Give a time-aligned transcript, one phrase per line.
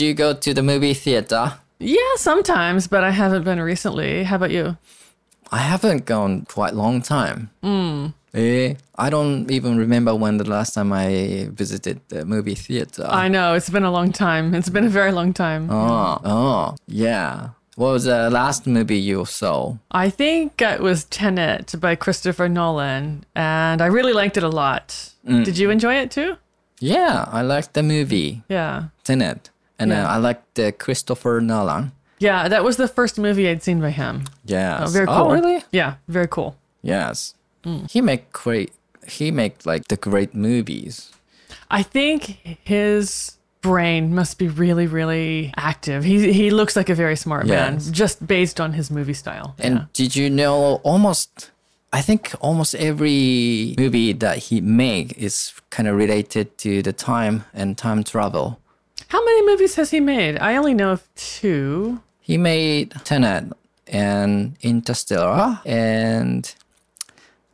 [0.00, 1.58] Do you go to the movie theater?
[1.78, 4.24] Yeah, sometimes, but I haven't been recently.
[4.24, 4.78] How about you?
[5.52, 7.50] I haven't gone quite a long time.
[7.62, 8.14] Mm.
[8.32, 13.06] Eh, I don't even remember when the last time I visited the movie theater.
[13.10, 14.54] I know, it's been a long time.
[14.54, 15.68] It's been a very long time.
[15.70, 17.50] oh, oh, yeah.
[17.76, 19.76] What was the last movie you saw?
[19.90, 25.10] I think it was Tenet by Christopher Nolan, and I really liked it a lot.
[25.26, 26.38] Did you enjoy it too?
[26.78, 28.84] Yeah, I liked the movie Yeah.
[29.04, 29.50] Tenet,
[29.80, 30.04] and Yeah.
[30.06, 31.90] uh, I liked the Christopher Nolan.
[32.20, 34.24] Yeah, that was the first movie I'd seen by him.
[34.44, 35.16] Yeah, Oh, very cool.
[35.16, 35.64] Oh, really?
[35.72, 36.54] Yeah, very cool.
[36.82, 37.34] Yes.
[37.64, 37.86] Hmm.
[37.90, 38.70] He make great.
[39.08, 41.10] He make like the great movies.
[41.70, 46.04] I think his brain must be really, really active.
[46.04, 47.56] He he looks like a very smart Yes.
[47.86, 49.54] man, just based on his movie style.
[49.58, 49.84] And yeah.
[49.92, 51.50] did you know almost?
[51.92, 57.44] I think almost every movie that he make is kind of related to the time
[57.52, 58.59] and time travel.
[59.09, 60.37] How many movies has he made?
[60.39, 61.99] I only know of two.
[62.21, 63.53] He made Tenet
[63.87, 66.53] and Interstellar and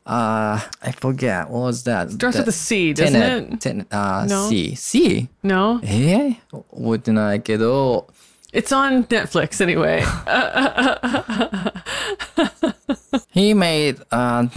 [0.05, 2.09] uh I forget what was that.
[2.11, 3.61] Starts The- with a C, doesn't Tenet, it?
[3.61, 4.49] Tenet, uh, No.
[4.49, 8.07] C C え No, ー覚えてないけど
[8.53, 10.03] it's on Netflix anyway.
[13.33, 14.47] He made uh,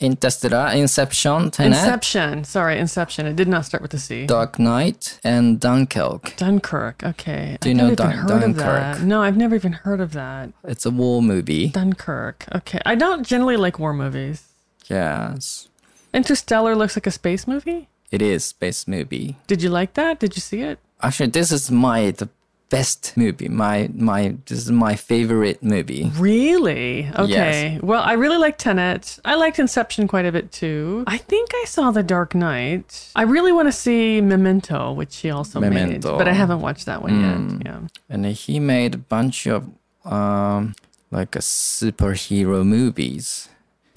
[0.00, 2.44] Interstellar, Inception, Tenet, Inception.
[2.44, 3.26] Sorry, Inception.
[3.26, 4.26] It did not start with the C.
[4.26, 6.34] Dark Knight, and Dunkirk.
[6.36, 7.02] Dunkirk.
[7.02, 7.58] Okay.
[7.60, 8.92] Do you I've know Dun- heard of that.
[8.94, 9.06] Dunkirk?
[9.06, 10.50] No, I've never even heard of that.
[10.64, 11.68] It's a war movie.
[11.70, 12.44] Dunkirk.
[12.54, 12.80] Okay.
[12.86, 14.44] I don't generally like war movies.
[14.88, 15.68] Yes,
[16.14, 17.88] Interstellar looks like a space movie.
[18.10, 19.36] it is space movie.
[19.46, 20.18] Did you like that?
[20.18, 20.78] Did you see it?
[21.02, 22.28] Actually, this is my the
[22.70, 23.48] best movie.
[23.48, 26.10] My my this is my favorite movie.
[26.16, 27.10] Really?
[27.18, 27.78] Okay.
[27.82, 29.18] Well, I really like Tenet.
[29.24, 31.04] I liked Inception quite a bit too.
[31.06, 33.10] I think I saw The Dark Knight.
[33.16, 37.02] I really want to see Memento, which he also made, but I haven't watched that
[37.02, 37.66] one yet.
[37.66, 37.80] Yeah.
[38.08, 39.68] And he made a bunch of
[40.04, 40.74] um
[41.10, 43.48] like a superhero movies.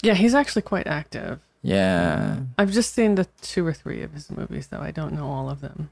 [0.02, 1.38] Yeah, he's actually quite active.
[1.62, 2.40] Yeah.
[2.58, 4.80] I've just seen the two or three of his movies, though.
[4.80, 5.90] I don't know all of them.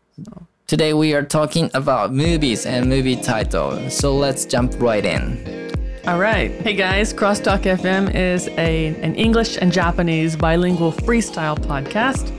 [0.67, 3.97] Today we are talking about movies and movie titles.
[3.97, 5.73] So let's jump right in.
[6.07, 6.51] All right.
[6.51, 12.31] Hey guys, Crosstalk FM is a, an English and Japanese bilingual freestyle podcast.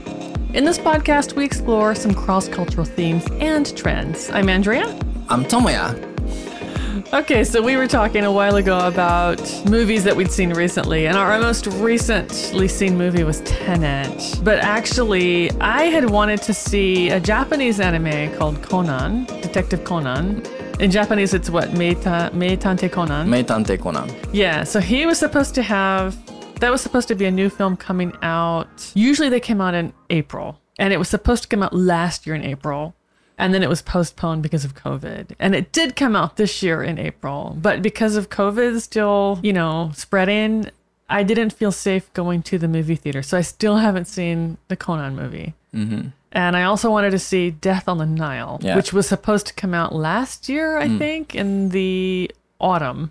[0.54, 4.30] In this podcast, we explore some cross cultural themes and trends.
[4.30, 4.86] I'm Andrea.
[5.28, 6.11] I'm Tomoya.
[7.14, 11.16] Okay, so we were talking a while ago about movies that we'd seen recently, and
[11.16, 14.38] our most recently seen movie was Tenet.
[14.42, 20.44] But actually, I had wanted to see a Japanese anime called Conan, Detective Conan.
[20.80, 21.70] In Japanese, it's what?
[21.70, 23.26] Meita, Meitante Conan.
[23.26, 24.10] Meitante Conan.
[24.32, 26.14] Yeah, so he was supposed to have,
[26.60, 28.92] that was supposed to be a new film coming out.
[28.94, 32.34] Usually they came out in April, and it was supposed to come out last year
[32.34, 32.94] in April
[33.42, 35.32] and then it was postponed because of COVID.
[35.40, 39.52] And it did come out this year in April, but because of COVID still, you
[39.52, 40.70] know, spreading,
[41.10, 43.20] I didn't feel safe going to the movie theater.
[43.20, 45.54] So I still haven't seen the Conan movie.
[45.74, 46.10] Mm-hmm.
[46.30, 48.76] And I also wanted to see Death on the Nile, Yeah.
[48.76, 52.30] which was supposed to come out last year, I think, in the
[52.60, 53.10] autumn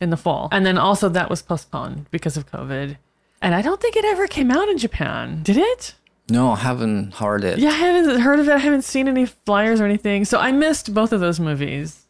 [0.00, 0.48] in the fall.
[0.52, 2.96] And then also that was postponed because of COVID.
[3.42, 5.42] And I don't think it ever came out in Japan.
[5.42, 5.94] Did it?
[6.29, 7.57] No, haven't heard it.
[7.59, 8.53] Yeah, I haven't heard of it.
[8.53, 10.23] I haven't seen any flyers or anything.
[10.25, 12.07] So I missed both of those movies.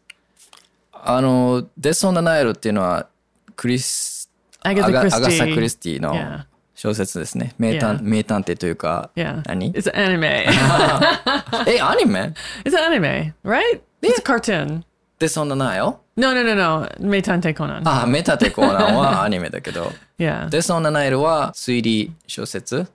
[0.92, 3.08] あの、デス・オン・ダ・ナイルっていうのは、
[3.56, 4.30] クリス、
[4.64, 5.16] Agatha アガ Christie.
[5.16, 6.44] アガサ・クリスティの Yeah.
[6.74, 7.54] 小説ですね。
[7.58, 8.02] 名探 Yeah.
[8.02, 9.42] 名探偵というか、 Yeah.
[9.46, 10.24] 何 It's an anime.
[11.66, 12.32] え、アニメ
[12.64, 13.80] it's an anime, right?
[14.02, 14.82] It's a cartoon.
[15.18, 16.88] デス・オン・ダ・ナイル No, no, no, no.
[17.00, 17.82] Meitante Conan.
[17.84, 20.48] あ、メタテコーナンはアニメだけど、 yeah.
[20.50, 22.86] デス・オン・ダ・ナイルは推理小説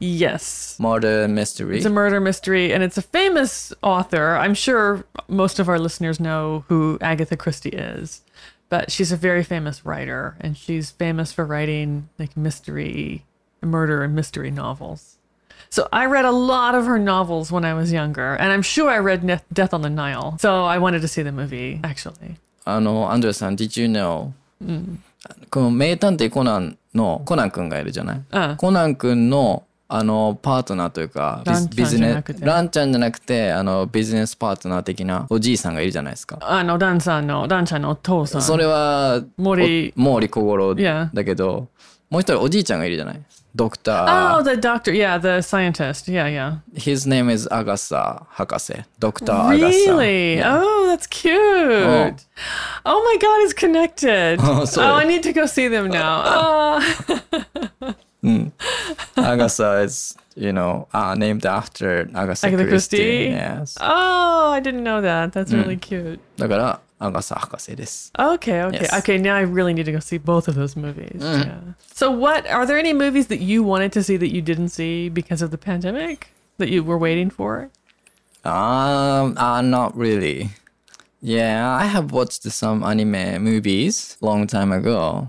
[0.00, 0.76] Yes.
[0.78, 4.36] Murder Mystery It's a murder mystery, and it's a famous author.
[4.36, 8.22] I'm sure most of our listeners know who Agatha Christie is,
[8.68, 13.24] but she's a very famous writer, and she's famous for writing like mystery,
[13.62, 15.16] murder, and mystery novels.
[15.70, 18.90] So I read a lot of her novels when I was younger, and I'm sure
[18.90, 20.36] I read Ne- Death on the Nile.
[20.40, 22.36] So I wanted to see the movie, actually.
[22.66, 24.32] あの、アンドレさん、Did you know?
[25.50, 31.43] この名探偵コナンのコナン君がいるじゃない、うんコナン君の あのパートナーというか
[31.75, 36.37] ビジネじゃなくてランちゃんじゃなくてあのビジネスパートナー的なおじいさんがいるじゃないですか。
[36.41, 38.41] あの、ダンさんの、ダンちゃんのお父さん。
[38.43, 41.09] それは森お毛利小五郎 Yeah.
[41.13, 41.69] だけど、
[42.11, 43.21] もう一人おじいちゃんがいるじゃない？
[43.55, 44.43] ドクタ Oh, ー。
[44.43, 44.93] the doctor.
[44.93, 46.07] Yeah, the scientist.
[46.11, 46.57] Yeah, yeah.
[46.75, 48.75] His name is アガサ博士。
[48.99, 49.65] ドクターアガサ。
[49.91, 50.39] Really?
[50.43, 52.13] Oh, that's cute.
[52.85, 53.03] Oh.
[53.03, 54.37] my God, it's connected.
[54.45, 54.95] Oh, oh.
[54.95, 56.77] I need to go see them now.
[56.77, 57.95] Oh.
[59.16, 62.96] アガサ is you know, uh, named after Agatha Agatha Christie.
[62.96, 63.30] Christie?
[63.30, 63.76] Yes.
[63.80, 65.32] Oh, I didn't know that.
[65.32, 66.20] That's really cute.
[66.36, 68.12] だから、アガサ博士です。
[68.18, 68.82] Okay, okay.
[68.82, 68.92] Yes.
[68.98, 71.20] Okay, now I really need to go see both of those movies.
[71.20, 71.74] Yeah.
[71.94, 75.08] So what are there any movies that you wanted to see that you didn't see
[75.08, 77.70] because of the pandemic that you were waiting for?
[78.44, 80.50] Um, uh, not really.
[81.20, 85.28] Yeah, I have watched some anime movies long time ago.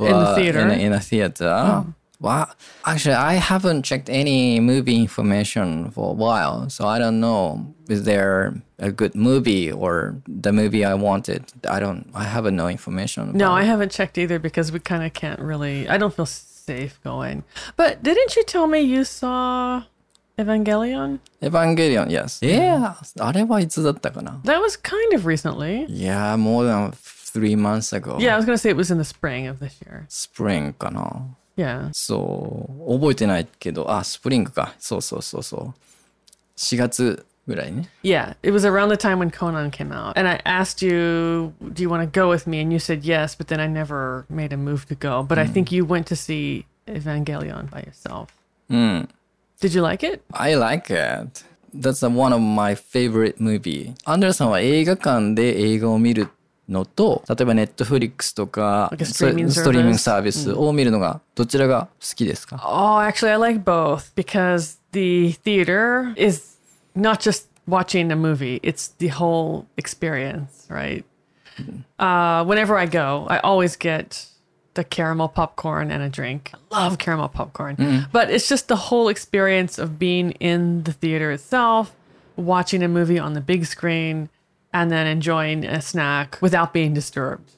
[0.00, 0.60] In the but theater?
[0.60, 1.84] In, in a theater.
[2.21, 2.47] Well,
[2.85, 7.73] actually, I haven't checked any movie information for a while, so I don't know.
[7.89, 11.51] Is there a good movie or the movie I wanted?
[11.67, 12.11] I don't.
[12.13, 13.33] I haven't no information.
[13.33, 15.89] No, I haven't checked either because we kind of can't really.
[15.89, 17.43] I don't feel safe going.
[17.75, 19.85] But didn't you tell me you saw
[20.37, 21.19] Evangelion?
[21.41, 22.37] Evangelion, yes.
[22.43, 25.85] Yeah, that was kind of recently.
[25.89, 28.17] Yeah, more than three months ago.
[28.19, 30.05] Yeah, I was gonna say it was in the spring of this year.
[30.07, 31.35] Spring かな。
[31.56, 31.88] Yeah.
[31.92, 34.74] そう、覚えてないけど、あ、スプリングか。
[34.78, 35.74] そうそうそうそう。
[36.56, 37.88] 4月ぐらいね。
[38.02, 40.18] Yeah, it was around the time when Conan came out.
[40.18, 42.60] And I asked you, do you want to go with me?
[42.60, 45.22] And you said yes, but then I never made a move to go.
[45.22, 48.28] But I think you went to see Evangelion by yourself.
[48.68, 49.08] うん。
[49.60, 50.22] Did you like it?
[50.32, 51.44] I like it.
[51.74, 53.94] That's one of my favorite movie.
[54.04, 56.28] アンデルさんは映画館で映画を見る
[56.70, 59.98] のと、例えばネットフリックスとか Like a そう streaming ストリーミング service?
[59.98, 66.56] サービスを見るのがどちらが好きですか Oh, actually, I like both because the theater is
[66.96, 71.04] not just watching a movie, it's the whole experience, right?
[71.98, 74.26] Uh, whenever I go, I always get
[74.74, 76.52] the caramel popcorn and a drink.
[76.70, 81.30] I love caramel popcorn, but it's just the whole experience of being in the theater
[81.32, 81.94] itself,
[82.36, 84.28] watching a movie on the big screen,
[84.73, 87.51] and then enjoying a snack without being disturbed.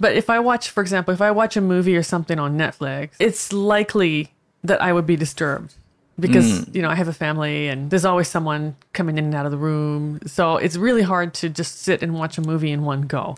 [0.00, 3.10] But if I watch, for example, if I watch a movie or something on Netflix,
[3.18, 4.32] it's likely
[4.64, 5.74] that I would be disturbed
[6.18, 6.74] because, mm.
[6.74, 9.52] you know, I have a family and there's always someone coming in and out of
[9.52, 10.20] the room.
[10.26, 13.36] So it's really hard to just sit and watch a movie in one go.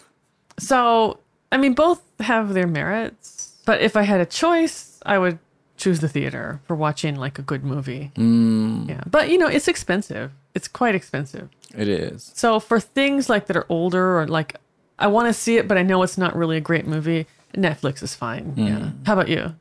[0.58, 1.18] So,
[1.52, 3.56] I mean, both have their merits.
[3.66, 5.38] But if I had a choice, I would
[5.76, 8.10] choose the theater for watching like a good movie.
[8.16, 8.88] Mm.
[8.88, 9.02] Yeah.
[9.08, 10.32] But, you know, it's expensive.
[10.54, 11.48] It's quite expensive.
[11.76, 12.32] It is.
[12.34, 14.56] So for things like that are older or like
[14.98, 18.02] I want to see it but I know it's not really a great movie, Netflix
[18.02, 18.44] is fine.
[18.52, 18.66] Hmm.
[18.66, 18.90] Yeah.
[19.06, 19.54] How about you?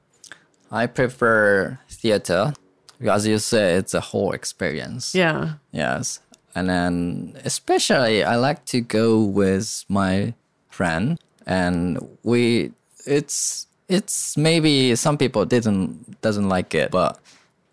[0.71, 2.54] I prefer theater.
[3.00, 5.13] As you say, it's a whole experience.
[5.13, 5.54] Yeah.
[5.71, 6.19] Yes.
[6.56, 10.33] And then especially I like to go with my
[10.69, 12.71] friend and we
[13.06, 17.19] it's it's maybe some people didn't doesn't like it, but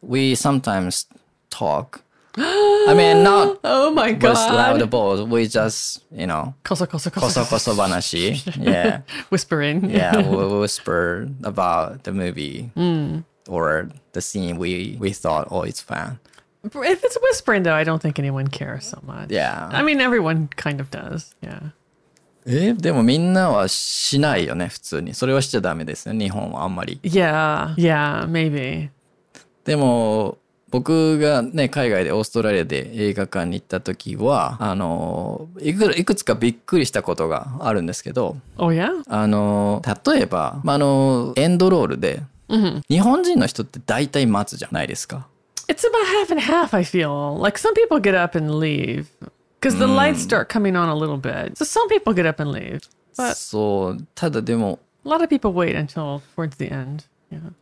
[0.01, 1.07] we sometimes
[1.51, 2.03] talk.
[2.38, 4.54] I mean not Oh my with god.
[4.54, 5.22] loud balls.
[5.24, 7.44] We just, you know, Koso, koso, koso koso.
[7.46, 8.40] koso banashi.
[8.64, 9.02] Yeah.
[9.30, 9.90] Whispering.
[9.90, 12.72] Yeah, we whisper about the movie
[13.48, 16.20] or the scene we we thought, oh, it's fun.
[16.64, 19.32] If it's whispering though, I don't think anyone cares so much.
[19.32, 19.68] Yeah.
[19.72, 21.34] I mean everyone kind of does.
[21.42, 21.72] Yeah.
[22.46, 27.76] えでもみんなはしないよね普通にそれはしちゃダメですね日本はあんまり Yeah.
[27.76, 28.90] Yeah, maybe.
[29.66, 30.38] でも
[30.75, 39.05] 僕がね海外でオーストラリアで映画館に行った時はあのいくいくつかびっくりしたことがあるんですけど Oh?
[39.07, 42.23] あの例えば、まあ、あのエンドロールで、
[42.89, 45.29] 日本人の人って大体待つじゃないですか
[45.69, 47.41] It's about half and half, I feel.
[47.41, 49.07] Like some people get up and leave
[49.61, 51.57] because the lights start coming on a little bit.
[51.57, 52.81] So some people get up and leave.
[53.17, 57.05] But そうただでも a lot of people wait until towards the end.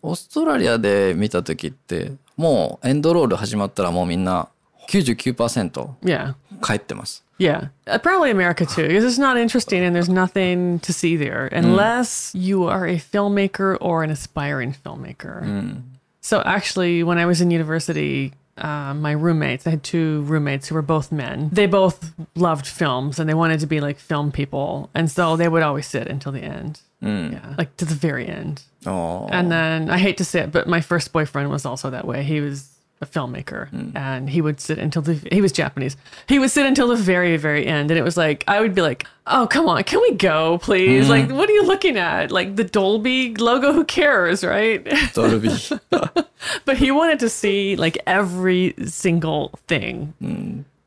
[0.03, 4.49] オーストラリアで見た時ってもうエンドロール始まったらもうみんな
[4.89, 6.35] 99% Yeah.
[6.63, 7.25] 帰ってます。
[7.39, 7.71] Yeah.
[7.87, 12.33] Uh, probably America too, because it's not interesting and there's nothing to see there unless
[12.35, 15.83] you are a filmmaker or an aspiring filmmaker.
[16.21, 20.77] So actually, when I was in university, uh, my roommates, I had two roommates who
[20.77, 21.51] were both men.
[21.53, 24.89] They both loved films and they wanted to be like film people.
[24.95, 26.81] And so they would always sit until the end.
[27.01, 27.55] Yeah.
[27.59, 28.63] Like to the very end.
[28.85, 32.07] あー And then I hate to say it, but my first boyfriend was also that
[32.07, 32.23] way.
[32.23, 32.69] He was
[33.02, 35.96] a filmmaker and he would sit until the he was Japanese.
[36.28, 37.92] He would sit until the very, very end.
[37.92, 41.08] And it was like I would be like, Oh come on, can we go, please?
[41.08, 42.32] Like, what are you looking at?
[42.32, 44.84] Like the Dolby logo, who cares, right?
[45.14, 45.80] ドルビー。
[46.66, 50.14] but he wanted to see like every single thing.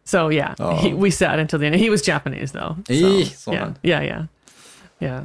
[0.04, 1.76] So yeah, he, we sat until the end.
[1.76, 2.75] He was Japanese though.
[2.88, 4.26] So, ええそうな yeah, んだ yeah, yeah.
[5.00, 5.23] Yeah.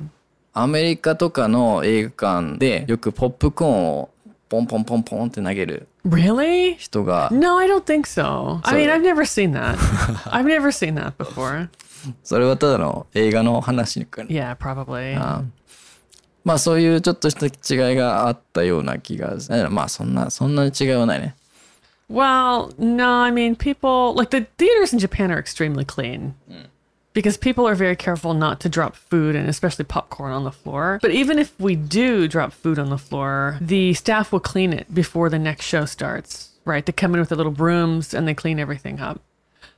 [0.53, 4.09] アメリカとかの映画館でよくポップコーンを
[4.47, 6.75] ポンポンポンポンって投げる Really?
[6.77, 8.59] 人が、 No, I don't think so.
[8.63, 9.75] I So- mean, I've never seen that.
[10.31, 11.69] I've never seen that before.
[12.23, 14.29] それはただの映画の話かな。
[14.29, 15.17] Yeah, probably.
[15.19, 15.41] あ
[16.43, 17.47] まあそういうちょっとした
[17.89, 21.35] 違いがあったような気が、えまあそんな、そんなに違いはないね。
[22.07, 26.33] Well, no, I mean, people like the theaters in Japan are extremely clean
[27.20, 30.98] because people are very careful not to drop food and especially popcorn on the floor.
[31.02, 34.94] But even if we do drop food on the floor, the staff will clean it
[34.94, 36.86] before the next show starts, right?
[36.86, 39.20] They come in with their little brooms and they clean everything up.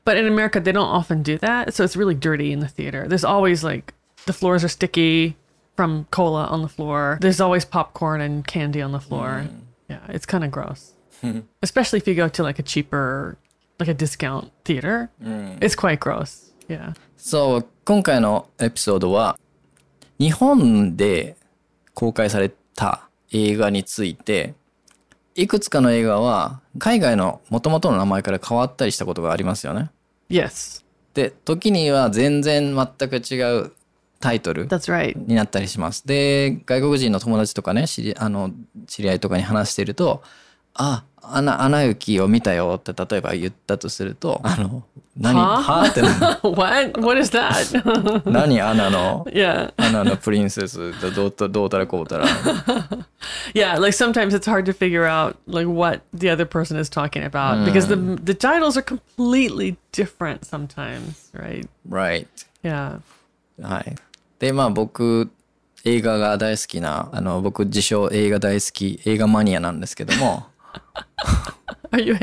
[0.04, 1.74] But in America, they don't often do that.
[1.74, 3.08] So it's really dirty in the theater.
[3.08, 3.92] There's always like
[4.26, 5.34] the floors are sticky
[5.74, 7.18] from cola on the floor.
[7.20, 9.48] There's always popcorn and candy on the floor.
[9.48, 9.60] Mm.
[9.88, 10.92] Yeah, it's kind of gross.
[11.60, 13.36] Especially if you go to like a cheaper,
[13.80, 15.10] like a discount theater.
[15.20, 15.58] Mm.
[15.60, 16.51] It's quite gross.
[16.68, 16.94] Yeah.
[17.16, 19.38] そう、今回のエピソードは、
[20.18, 21.36] 日本で
[21.94, 24.54] 公開された映画について、
[25.34, 29.90] いくつかの映画は海外の元々の名前から変わったりしたことがありますよね。
[30.28, 33.72] Yes, で、時には全然全く違う
[34.20, 34.68] タイトル.
[35.26, 36.06] になったりします。
[36.06, 38.50] で、外国人の友達とかね、知りあの
[38.86, 40.22] 知り合いとかに話していると、
[40.74, 44.84] あ、アナ、アナ雪を見たよって例えば言ったとすると、あの、
[45.16, 46.98] 何ははってな what?
[47.00, 48.28] What is that?
[48.30, 49.72] 何アナの yeah.
[49.76, 52.26] アナのプリンセスどうたどうたらこうたら。
[53.54, 57.64] Yeah, like sometimes it's hard to figure out like what the other person is talking about
[57.66, 61.68] because the the titles are completely different sometimes, right?
[61.88, 62.26] right.
[62.62, 63.00] Yeah.
[63.60, 63.94] はい。
[64.38, 65.30] で、まあ僕、
[65.84, 70.46] 映画が大好きな、あの、僕自称映画大好き、映画マニアなんですけども、
[71.91, 72.17] Are you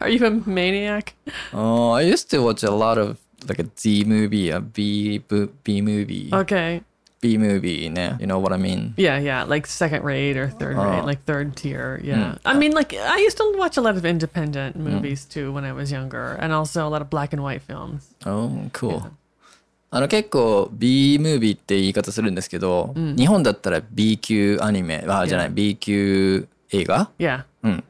[0.00, 1.14] are you a maniac?
[1.52, 5.18] uh, I used to watch a lot of like a Z movie, a B,
[5.64, 6.82] B movie, Okay.
[7.20, 8.16] B movie ね。
[8.18, 8.94] You know what I mean?
[8.96, 10.84] Yeah, yeah, like second rate or third Oh.
[10.84, 12.00] rate, like third tier.
[12.02, 12.38] Yeah.
[12.44, 15.72] I mean, like I used to watch a lot of independent movies too when I
[15.72, 18.08] was younger, and also a lot of black and white films.
[18.24, 19.02] Oh, cool.
[19.92, 27.44] あの結構 B ムービーって言い方するんですけど、日本だったら B 級アニメ、あ、じゃない、B 級映画 Yeah.
[27.62, 27.82] だから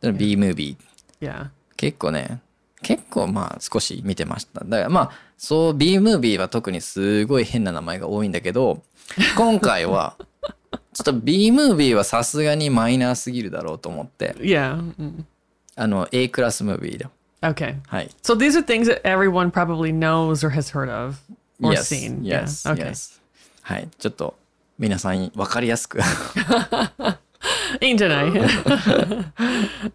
[0.00, 1.50] B ムービー。
[1.76, 2.40] 結構ね、
[2.82, 4.64] 結構まあ少し見てました。
[4.64, 8.82] だからまあ、そう B ムービーは特にすごい変な名前が多いんだけど、
[9.36, 10.16] 今回は、
[10.92, 14.92] ちょっと B ムービーはさすがにマイナーすぎるだろうと思って、Yeah.
[14.98, 15.24] mm.
[15.76, 17.10] あの A クラスムービーだ。
[17.40, 17.76] Okay.
[17.86, 18.10] はい。
[18.22, 21.18] So these are things that everyone probably knows or has heard of
[21.62, 22.22] or yes, seen.
[22.22, 22.74] Yes, yeah.
[22.74, 22.90] Okay.
[22.90, 23.20] yes.
[23.62, 23.88] はい。
[23.96, 24.34] ちょっと
[24.78, 26.00] 皆さんに分かりやすく。
[27.80, 28.26] いいんじゃない？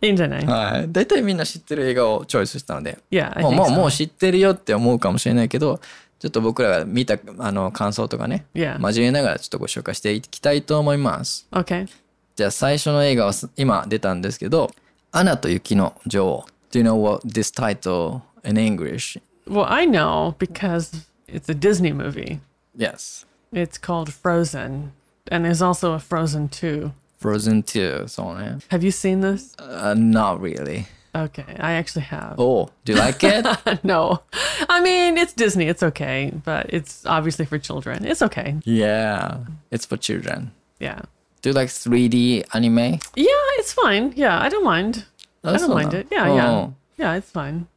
[0.02, 0.46] いいんじゃない？
[0.46, 0.86] はい。
[0.92, 5.80] 大体みんな知ってる映画をチョイスしたので、Yeah, I もうもう.もう知ってるよって思うかもしれないけど、
[6.20, 11.48] ちょっと僕らが見たあの感想とかね.交えながらちょっとご紹介していきたいと思います。
[11.52, 11.88] Okay.
[12.36, 14.72] じゃあ最初の映画はす今出たんですけど、
[15.12, 16.46] アナと雪の女王。
[16.72, 19.20] Do you know what this title in English?
[19.48, 22.40] Well, I know because it's a Disney movie.
[22.76, 23.26] Yes.
[23.52, 24.92] It's called Frozen.
[25.30, 26.92] And there's also a Frozen 2.
[27.24, 28.46] Frozen 2 såg ni?
[28.68, 29.56] Have you seen this?
[29.60, 30.86] Uh, not really.
[31.16, 32.36] Okay, I actually have.
[32.38, 33.46] Oh, do you like it?
[33.84, 34.24] no.
[34.68, 38.04] I mean, it's Disney, it's okay, but it's obviously for children.
[38.04, 38.56] It's okay.
[38.66, 39.38] Yeah,
[39.72, 40.52] it's for children.
[40.80, 41.00] Yeah.
[41.42, 43.00] Do you like 3D anime?
[43.16, 44.14] Yeah, it's fine.
[44.18, 45.06] Yeah, I don't mind.
[45.44, 46.02] That's I don't mind not...
[46.02, 46.08] it.
[46.12, 46.36] Yeah, oh.
[46.36, 46.70] yeah.
[46.98, 47.68] Yeah, it's fine.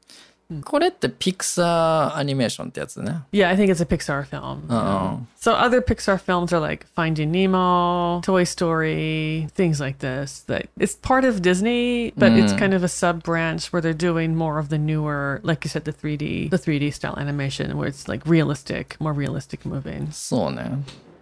[0.65, 3.21] これってピクサーアニメーションってやつね。
[3.31, 4.65] Yeah, I think it's a Pixar film.
[4.69, 5.21] Oh.
[5.39, 10.41] So other Pixar films are like Finding Nemo, Toy Story, things like this.
[10.47, 14.35] That it's part of Disney, but it's kind of a sub branch where they're doing
[14.35, 18.09] more of the newer, like you said, the 3D, the 3D style animation, where it's
[18.09, 20.11] like realistic, more realistic moving.
[20.11, 20.69] そうね。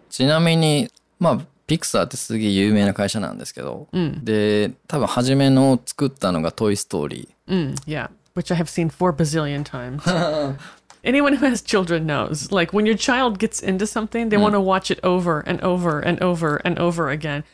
[0.10, 0.89] ちなみに、
[1.20, 7.74] まあ、ピクサーってすげえ有名な会社なんですけど、で、多分初めの作ったのがトイ・ストーリー。
[7.75, 10.07] Mm, yeah, which I have seen four bazillion times.
[11.05, 12.50] Anyone who has children knows.
[12.50, 14.43] Like when your child gets into something, they mm.
[14.43, 17.45] want to watch it over and over and over and over again.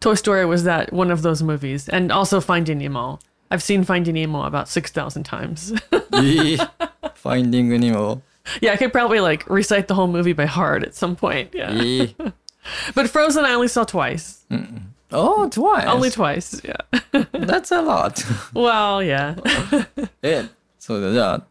[0.00, 3.18] Toy Story was that one of those movies, and also Finding Nemo.
[3.50, 5.72] I've seen Finding Nemo about six thousand times.
[7.14, 8.22] Finding Nemo.
[8.60, 11.52] Yeah, I could probably like recite the whole movie by heart at some point.
[11.52, 12.06] Yeah.
[12.94, 14.44] but Frozen, I only saw twice.
[14.50, 14.82] Mm-mm.
[15.11, 15.85] Oh, twice.
[15.87, 16.61] Only twice.
[16.63, 16.75] Yeah.
[17.33, 18.15] That's a lot.
[18.53, 19.35] well, yeah.
[20.23, 20.45] え、
[20.79, 21.43] そうだ、じゃあ、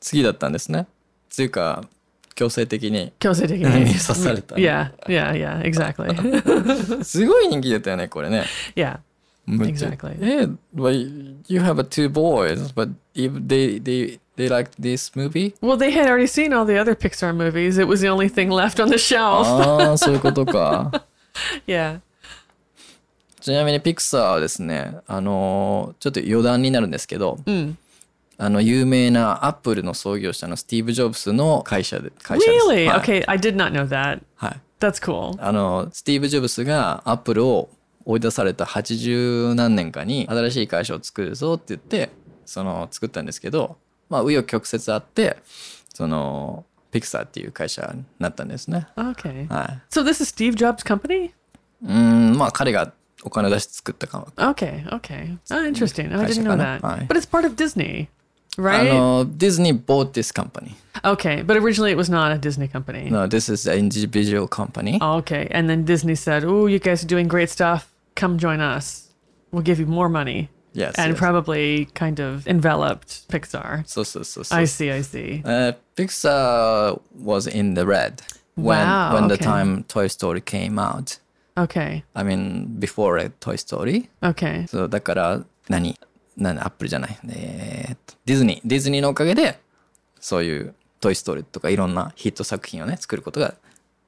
[0.00, 0.86] 次だったんですね。
[1.30, 1.84] つうか、
[2.34, 3.12] 強制的に。
[3.18, 3.86] 強制的に。
[3.86, 4.56] 刺された。
[4.56, 5.62] yeah, yeah, yeah.
[5.62, 7.02] Exactly.
[7.02, 8.44] すごい人気だったよね、これね。
[8.76, 8.98] yeah.
[9.46, 10.16] むっちゃ Exactly.
[10.20, 10.92] え、but
[11.48, 15.54] you have a two boys, but if they, they, they like this movie?
[15.62, 17.78] Well, they had already seen all the other Pixar movies.
[17.78, 19.46] It was the only thing left on the shelf.
[19.46, 21.04] ああ、そういうことか。
[21.66, 22.00] yeah.
[23.43, 27.39] ちなみにピクサーはですね、あのーちょっと余談になるんですけど、
[28.37, 32.65] あの、有名なアップルの創業者のスティーブ・ジョブズの会社で、会社です。
[32.67, 32.87] Really?
[32.87, 34.21] はい Okay, I did not know that.
[34.35, 34.59] はい。
[34.79, 35.35] That's cool.
[35.45, 37.69] あの、スティーブ・ジョブズがアップルを
[38.05, 42.09] 追い出された80何年かに新しい会社を作るぞって言って
[42.45, 43.77] その作ったんですけど
[44.09, 45.37] まあ紆余曲折あって
[45.93, 49.47] そのピクサーっていう会社になったんですね Okay.
[49.47, 51.31] はい So this is Steve Jobs' company?
[51.81, 52.91] うーんまあ彼が
[53.24, 55.36] お金出して作ったかも Okay, okay.
[55.50, 56.12] Oh, interesting.
[56.14, 56.80] I didn't know Kaisha that.
[56.82, 56.94] ka na?
[56.94, 57.06] Aye.
[57.08, 58.08] But it's part of Disney,
[58.58, 58.92] あ right?
[58.92, 60.74] のディズニー bought this company
[61.04, 63.10] Okay, but originally it was not a Disney company.
[63.10, 65.48] no this is an individual company Oh, okay.
[65.52, 67.90] And then Disney said, "Oh, you guys are doing great stuff.
[68.16, 69.08] Come join us.
[69.52, 71.18] We'll give you more money." yes, and yes.
[71.18, 73.84] probably kind of enveloped Pixar.
[73.86, 75.42] そうそうそうそう I see, I see.
[75.44, 78.22] Uh, Pixar was in the red
[78.56, 79.44] when Wow, when the okay.
[79.44, 81.18] time Toy Story came out.
[81.56, 82.04] Okay.
[82.14, 84.08] I mean before uh, Toy Story.
[84.22, 84.66] Okay.
[84.68, 85.98] そうだから何
[86.36, 87.18] 何アップルじゃない。
[87.28, 89.58] えーっとディズニーディズニーのおかげで
[90.20, 93.54] そういうトイストーリーとかいろんなヒット作品をね作ることが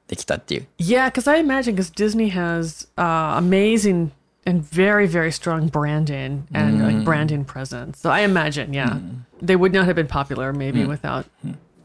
[0.08, 0.66] できたっていう。
[0.78, 4.10] Yeah, because I imagine because Disney has uh, amazing
[4.46, 8.00] and very, very strong branding and like branding presence.
[8.00, 8.98] So I imagine, yeah,
[9.40, 11.26] they would not have been popular maybe without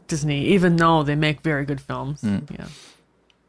[0.08, 2.24] Disney, even though they make very good films.
[2.24, 2.66] Yeah.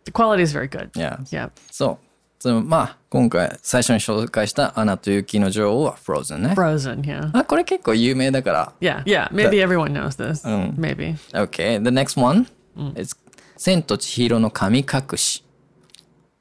[0.05, 0.91] The quality is very good.
[0.93, 1.19] Yeah.
[1.25, 1.51] Yeah.
[1.71, 2.07] そう。
[2.39, 6.55] そのまあ今回最初に紹介したアナと雪の女王は Frozen ね。
[6.57, 7.31] Frozen, yeah.
[7.33, 8.73] あこれ結構有名だから。
[8.81, 9.31] Yeah, yeah.
[9.31, 10.45] Maybe everyone knows this.
[10.77, 11.17] Maybe.
[11.33, 12.49] Okay, the next one
[12.97, 13.17] is
[13.57, 15.45] 千と千尋の神隠し。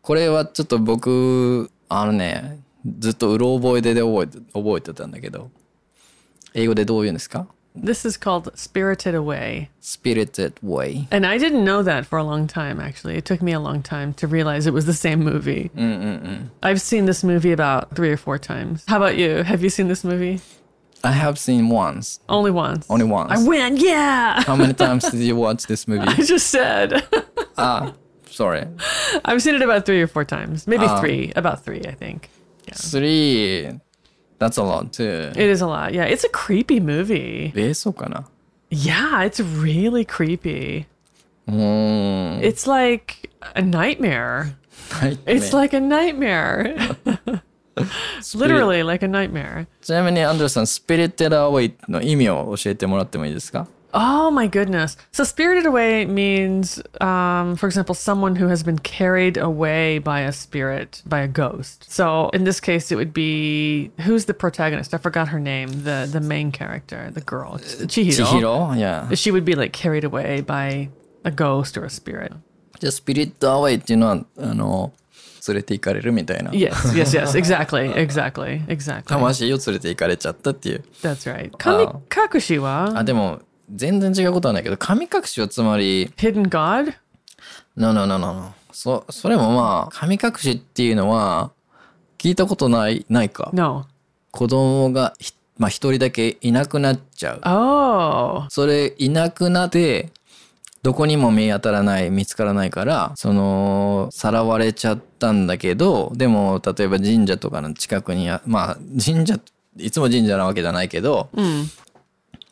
[0.02, 2.62] これはちょっと僕、あのね、
[2.98, 5.52] ずっとうろ覚えでで覚えて覚えてたんだけど、
[6.56, 9.70] 英語でどう言うんですか This is called Spirited Away.
[9.80, 11.08] ?Spirited Way.
[11.10, 13.16] And I didn't know that for a long time, actually.
[13.16, 15.72] It took me a long time to realize it was the same movie.
[16.62, 18.84] I've seen this movie about three or four times.
[18.88, 19.44] How about you?
[19.44, 20.42] Have you seen this movie?
[21.04, 22.20] I have seen once.
[22.30, 22.86] Only once.
[22.90, 23.32] Only once.
[23.32, 23.78] I win.
[23.78, 24.44] Yeah.
[24.44, 26.06] How many times did you watch this movie?
[26.06, 27.08] I just said.
[27.58, 27.94] ah,
[28.30, 28.68] sorry.
[29.26, 30.68] I've seen it about three or four times.
[30.68, 31.32] Maybe three.
[31.36, 32.30] About three, I think.
[32.74, 33.70] Three.
[34.41, 35.33] That's a lot too.
[35.35, 35.95] It is a lot.
[35.95, 36.05] Yeah.
[36.05, 37.53] It's a creepy movie.
[37.55, 38.29] えー、そうかな
[38.71, 39.25] Yeah.
[39.25, 40.87] It's really creepy.
[41.47, 42.41] うーん。
[42.41, 44.57] It's like a nightmare.
[45.27, 46.77] It's like a nightmare.
[48.35, 49.67] Literally like a nightmare.
[49.83, 53.67] ちなみにアンドレさん、スピリテッドアウェイの意味を教えてもらってもいいですか
[53.99, 54.97] Oh my goodness.
[55.13, 60.33] So spirited away means, um, for example, someone who has been carried away by a
[60.33, 61.91] spirit, by a ghost.
[61.91, 64.93] So in this case, it would be who's the protagonist?
[64.93, 65.69] I forgot her name.
[65.85, 68.13] The the main character, the girl, It's Chihiro.
[68.13, 69.09] 千尋いや。
[69.15, 70.91] She would be like carried away by
[71.25, 72.33] a ghost or a spirit.
[72.79, 74.93] じゃあ、スピリットアウェイっていうのは、あの、
[75.49, 76.51] 連れて行かれるみたいな。
[76.51, 77.39] Yes, yes, yes.
[77.39, 79.05] Exactly, exactly, exactly.
[79.05, 80.85] 魂 を連れて行かれちゃったっていう。
[81.03, 81.51] That's right.
[81.53, 83.41] Kamikakushi wa あ、でも、
[83.74, 86.94] 全然違うことはないけど、神隠しはつまり、hidden god?
[87.76, 88.54] no, no, no, no, no.
[88.72, 91.52] そ、それもまあ、神隠しっていうのは、
[92.18, 93.50] 聞いたことない、ないか。
[93.54, 93.86] No.
[94.32, 97.42] 子供がひ、まあ一人だけいなくなっちゃう。
[97.44, 100.12] Oh, それ、いなくなって、
[100.84, 109.40] どこにも見当たらない、見つからないから、その、さらわれちゃったんだけど、でも、例えば神社とかの近くにあ、まあ、神社、
[109.78, 111.30] いつも神社なわけじゃないけど、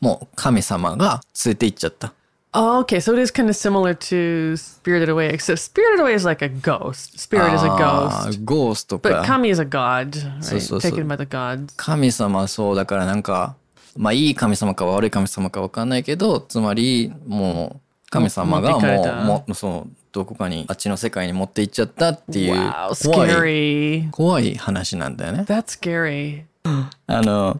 [0.01, 2.13] もう神様が連れて行っちゃった。
[2.51, 2.97] Oh, okay.
[2.99, 6.49] So it is kind of similar to Spirited Away, except Spirited Away is like a
[6.49, 7.19] ghost.
[7.19, 8.39] Spirit is a あ ghost.
[8.39, 9.35] ーゴースト But か。
[9.35, 10.41] Kami is a god, right?
[10.41, 10.91] そうそうそう。
[10.91, 11.73] Taken by the gods.
[11.77, 13.55] 神様そうだからなんか、
[13.95, 22.71] まあいい神様か悪い神様かわかんないけど、つまりもう神様がもう、もうそう、どこかにあっちの世界に持って行っちゃったっていう
[23.05, 25.43] 怖い.怖い話なんだよね。
[25.47, 26.45] That's scary.
[26.63, 27.59] あの、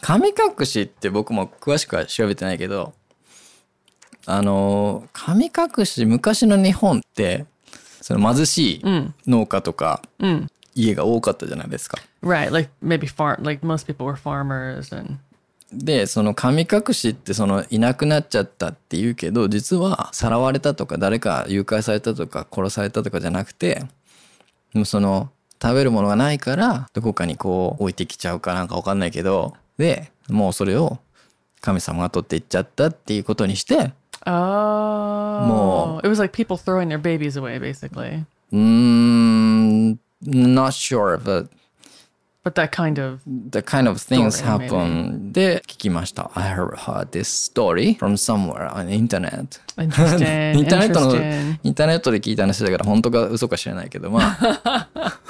[0.00, 2.94] 神隠しって僕も詳しくは調べてないけど、
[4.26, 7.46] あの、神隠し、昔の日本って、
[8.00, 8.82] その貧しい
[9.26, 10.02] 農家とか、
[10.74, 11.98] 家が多かったじゃないですか。
[12.22, 12.50] Right.
[12.50, 15.18] Like maybe far like most people were farmers and
[15.72, 23.82] で、その神隠しってそのいなくなっちゃったって言うけど、実はさらわれたとか誰か誘拐されたとか殺されたとかじゃなくて、
[24.84, 25.30] その
[25.60, 30.98] 食べるものがないからどこかにこう置いてきちゃうかなんかわかんないけど、で、もうそれを
[31.60, 33.92] 神様が取っていっちゃったっていうことにして、
[34.26, 38.24] Oh, it was like people throwing their babies away, basically.
[38.52, 41.48] うーん、not sure, but
[42.44, 46.30] But that kind of the kind of things Story, happen で聞きました。
[46.34, 49.60] I heard this story from somewhere on the internet.
[49.82, 51.14] インターネットの.
[51.62, 55.20] インターネットで聞いた話だから本当か嘘か知らないけどまあ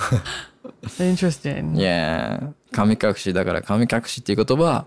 [0.99, 1.78] Interesting.
[1.78, 4.86] いや神隠しだから神隠しっていう言葉は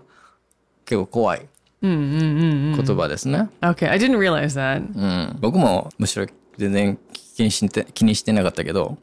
[0.85, 1.47] 結構怖い
[1.81, 4.79] 言葉ですね、 Okay, I didn't realize that.
[4.79, 6.25] うん、僕もむしろ
[6.57, 6.97] 全然
[7.35, 8.97] 気にして気にしてなかったけど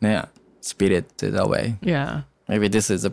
[0.00, 0.24] ね
[0.62, 1.78] Spirited Away.
[1.80, 2.22] Yeah.
[2.48, 3.12] Maybe this is a,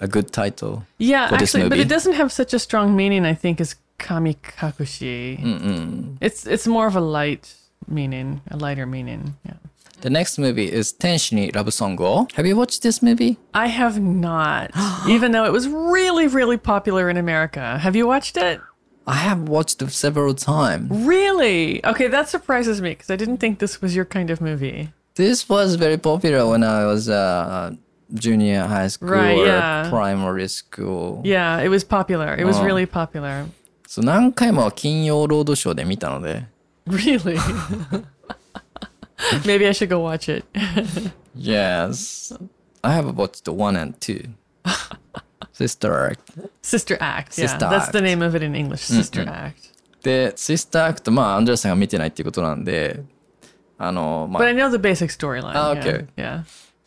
[0.00, 0.82] a good title.
[0.98, 1.82] Yeah, For this actually, but movie.
[1.82, 5.40] it doesn't have such a strong meaning, I think, as kamikakushi.
[5.40, 6.16] Mm-mm.
[6.20, 7.54] It's it's more of a light
[7.86, 9.36] meaning, a lighter meaning.
[9.46, 9.54] Yeah.
[10.04, 12.26] The next movie is Tenshi Love Song Go.
[12.34, 13.36] Have you watched this movie?
[13.52, 14.70] I have not,
[15.06, 17.78] even though it was really, really popular in America.
[17.78, 18.60] Have you watched it?
[19.06, 20.88] I have watched it several times.
[20.90, 21.84] Really?
[21.84, 24.88] Okay, that surprises me because I didn't think this was your kind of movie.
[25.16, 27.72] This was very popular when I was uh,
[28.14, 29.88] junior high school Right, or yeah.
[29.90, 31.20] primary school.
[31.24, 32.34] Yeah, it was popular.
[32.36, 32.64] It was Oh.
[32.64, 33.46] really popular.
[33.86, 36.46] そう何回も金曜ロードショーで見たので。
[36.88, 37.36] Really?
[39.44, 40.44] Maybe I should go watch it.
[41.34, 42.32] Yes.
[42.82, 44.30] I have watched one and two.
[45.52, 46.30] Sister Act.
[46.62, 47.36] Sister Act.
[47.38, 48.04] Yeah, Sister that's the Act.
[48.04, 48.82] name of it in English.
[48.84, 49.54] Sister Act.
[50.02, 53.02] で、Sister Act、まあ、アンドレアさんが見てないっていうことなんで、
[53.76, 55.52] あの、ま But I あ、 know the basic storyline.
[55.54, 55.82] Ah, yeah.
[55.82, 56.06] okay.
[56.16, 56.44] Yeah.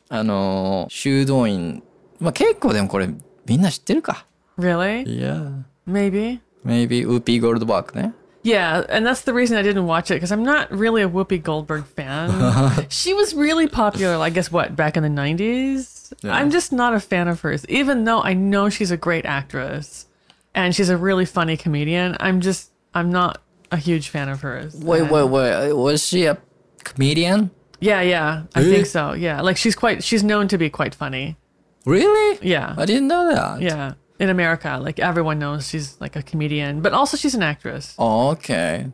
[0.09, 1.83] あの、修道院、
[2.19, 3.09] まあ結構でもこれ
[3.45, 4.25] みんな知ってるか。
[4.57, 5.03] Really?
[5.05, 5.63] Yeah.
[5.87, 6.39] Maybe.
[6.65, 8.13] Maybe Whoopi Goldberg ね。
[8.48, 11.42] Yeah, and that's the reason I didn't watch it because I'm not really a Whoopi
[11.42, 12.86] Goldberg fan.
[12.88, 16.12] she was really popular, I guess, what, back in the 90s?
[16.22, 16.34] Yeah.
[16.34, 20.06] I'm just not a fan of hers, even though I know she's a great actress
[20.54, 22.16] and she's a really funny comedian.
[22.20, 24.74] I'm just, I'm not a huge fan of hers.
[24.76, 25.72] Wait, And- wait, wait.
[25.74, 26.38] Was she a
[26.84, 27.50] comedian?
[27.80, 28.72] Yeah, yeah, I Really?
[28.72, 29.12] think so.
[29.12, 31.36] Yeah, like she's quite, she's known to be quite funny.
[31.84, 32.38] Really?
[32.42, 32.74] Yeah.
[32.76, 33.60] I didn't know that.
[33.62, 34.78] Yeah in America.
[34.80, 37.94] Like everyone knows she's like a comedian, but also she's an actress.
[37.98, 38.86] Oh, okay.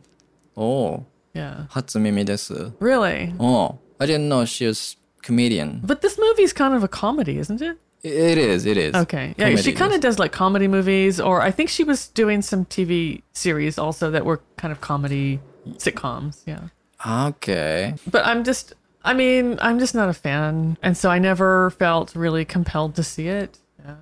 [0.56, 1.06] Oh.
[1.32, 1.66] Yeah.
[1.72, 2.74] Hatsumi desu.
[2.80, 3.34] Really?
[3.40, 3.78] Oh.
[4.00, 5.80] I didn't know she was comedian.
[5.84, 7.78] But this movie's kind of a comedy, isn't it?
[8.02, 8.66] It is.
[8.66, 8.94] It is.
[8.94, 9.34] Okay.
[9.38, 12.42] Yeah, comedy she kind of does like comedy movies, or I think she was doing
[12.42, 15.40] some TV series also that were kind of comedy
[15.78, 16.42] sitcoms.
[16.44, 16.68] Yeah.
[17.06, 17.94] Okay.
[18.06, 22.14] But I'm just, I mean, I'm just not a fan, and so I never felt
[22.14, 23.58] really compelled to see it.
[23.82, 23.94] Yeah.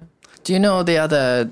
[0.45, 1.51] Do you know the other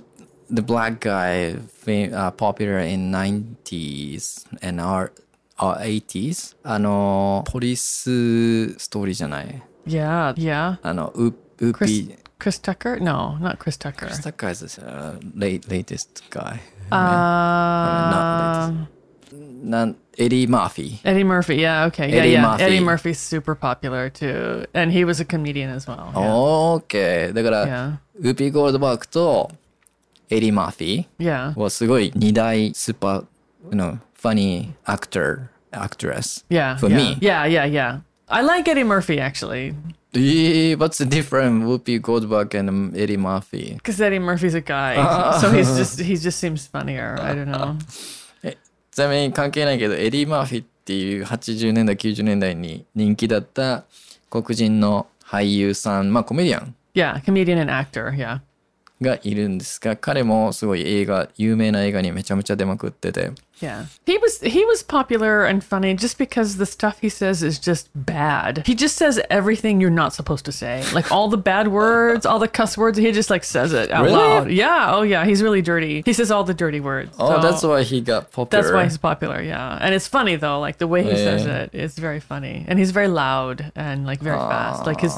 [0.51, 5.13] the black guy uh, popular in 90s and our,
[5.59, 10.79] our 80s あのポリスストーリーじゃない Yeah, yeah.
[10.83, 13.01] あのウウピ Chris, Chris Tucker?
[13.01, 14.07] No, not Chris Tucker.
[14.07, 16.61] Chris Tucker is the uh, late, latest guy.
[16.91, 16.97] Uh,
[18.11, 19.00] not latest
[19.64, 21.00] Nan, Eddie Murphy.
[21.04, 21.56] Eddie Murphy.
[21.58, 21.86] Yeah.
[21.86, 22.10] Okay.
[22.10, 22.22] Yeah.
[22.22, 22.42] Eddie yeah.
[22.42, 22.64] Murphy.
[22.64, 24.66] Eddie Murphy's super popular too.
[24.74, 26.12] And he was a comedian as well.
[26.16, 26.34] Yeah.
[26.34, 27.32] OK。
[27.34, 28.00] だから、 Yeah.
[28.20, 29.52] ウーピー・ゴールドバーグと
[30.30, 31.54] エディ・マーフィ Yeah.
[31.54, 33.26] ーはすごい二大スーパー、
[33.72, 36.46] you know, funny actor, actress.
[36.50, 36.78] Yeah.
[36.78, 36.96] For yeah.
[36.96, 37.18] me.
[37.20, 37.46] Yeah.
[37.46, 37.66] Yeah.
[37.66, 38.00] Yeah.
[38.28, 39.76] I like Eddie Murphy actually.
[40.16, 43.74] Eh, What's the difference Whoopi Goldberg and Eddie Murphy?
[43.76, 44.96] Because Eddie Murphy's a guy,
[45.42, 47.18] so he's just he just seems funnier.
[47.20, 47.78] I don't know.
[49.01, 53.85] ちなみに関係ないけど、エディ・マーフィーっていう80年代、90年代に人気だった
[54.29, 58.11] 黒人の俳優さん、まあコメディアン Yeah, comedian and actor.
[58.11, 58.41] Yeah,
[59.01, 63.87] がいるんですが、彼もすごい映画、有名な映画にめちゃめちゃ出まくってて、yeah.
[64.07, 67.89] He was he was popular and funny just because the stuff he says is just
[67.95, 68.63] bad.
[68.67, 72.39] He just says everything you're not supposed to say, like all the bad words, all
[72.39, 72.99] the cuss words.
[72.99, 74.17] He just like says it out Really?
[74.17, 74.51] loud.
[74.51, 74.95] Yeah.
[74.95, 75.25] Oh yeah.
[75.25, 76.03] He's really dirty.
[76.05, 77.15] He says all the dirty words.
[77.19, 78.63] Oh, So that's why he got popular.
[78.63, 79.41] that's why he's popular.
[79.43, 80.59] Yeah, and it's funny though.
[80.61, 81.63] Like the way he says Yeah.
[81.65, 84.87] it, it's very funny, and he's very loud and like very fast.
[84.87, 85.15] Like his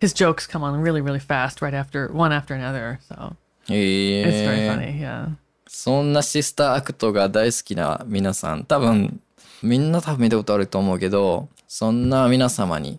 [0.00, 3.00] his jokes come on really really fast right after one after another.
[3.08, 3.36] So.
[3.68, 5.28] へ It's very funny, yeah.
[5.72, 9.20] そんなシスターアクトが大好きな皆さん、多分、
[9.62, 12.98] みんな多分見たことあると思うけど、そんな皆様に、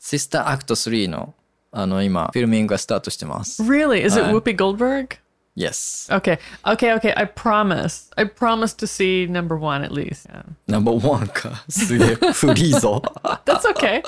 [0.00, 1.34] シスターアクト3の、
[1.70, 3.62] あの、今、フィルミングがスタートしてます。
[3.62, 4.04] Really?
[4.04, 5.18] Is it Uh, Whoopi Goldberg?
[5.56, 6.08] Yes.
[6.10, 7.14] Okay, okay, okay.
[7.16, 8.10] I promise.
[8.16, 10.26] I promise to see number one at least.
[10.28, 10.42] Yeah.
[10.66, 11.64] ナンバーワンか。
[11.68, 13.00] すげえ、フリーぞ。
[13.46, 14.02] That's okay.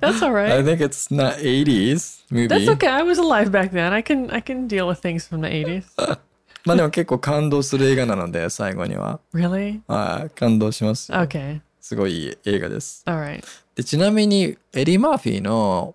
[0.00, 0.64] That's all I right.
[0.64, 2.48] think it's not 80s movie.
[2.48, 2.88] That's okay.
[2.88, 3.92] I was alive back then.
[3.92, 6.18] I can I can deal with things from the 80s.
[6.66, 9.20] まあでも結構感動する映画なので、 最後には。
[9.32, 9.80] Really?
[9.86, 11.18] はい、感動しますよ。
[11.18, 11.60] Okay.
[11.80, 13.02] すごいいい映画です。
[13.06, 13.44] All right.
[13.76, 15.94] で、ちなみに、エディ・マーフィーの、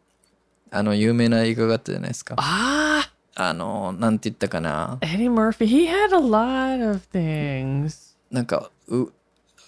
[0.71, 2.35] あの、有名な映画があったじゃないですか。
[2.35, 3.01] Ah,
[3.35, 4.97] あの、なんて言ったかな。
[5.01, 5.65] Eddie Murphy.
[5.67, 8.15] He had a lot of things.
[8.29, 9.07] なんか、う、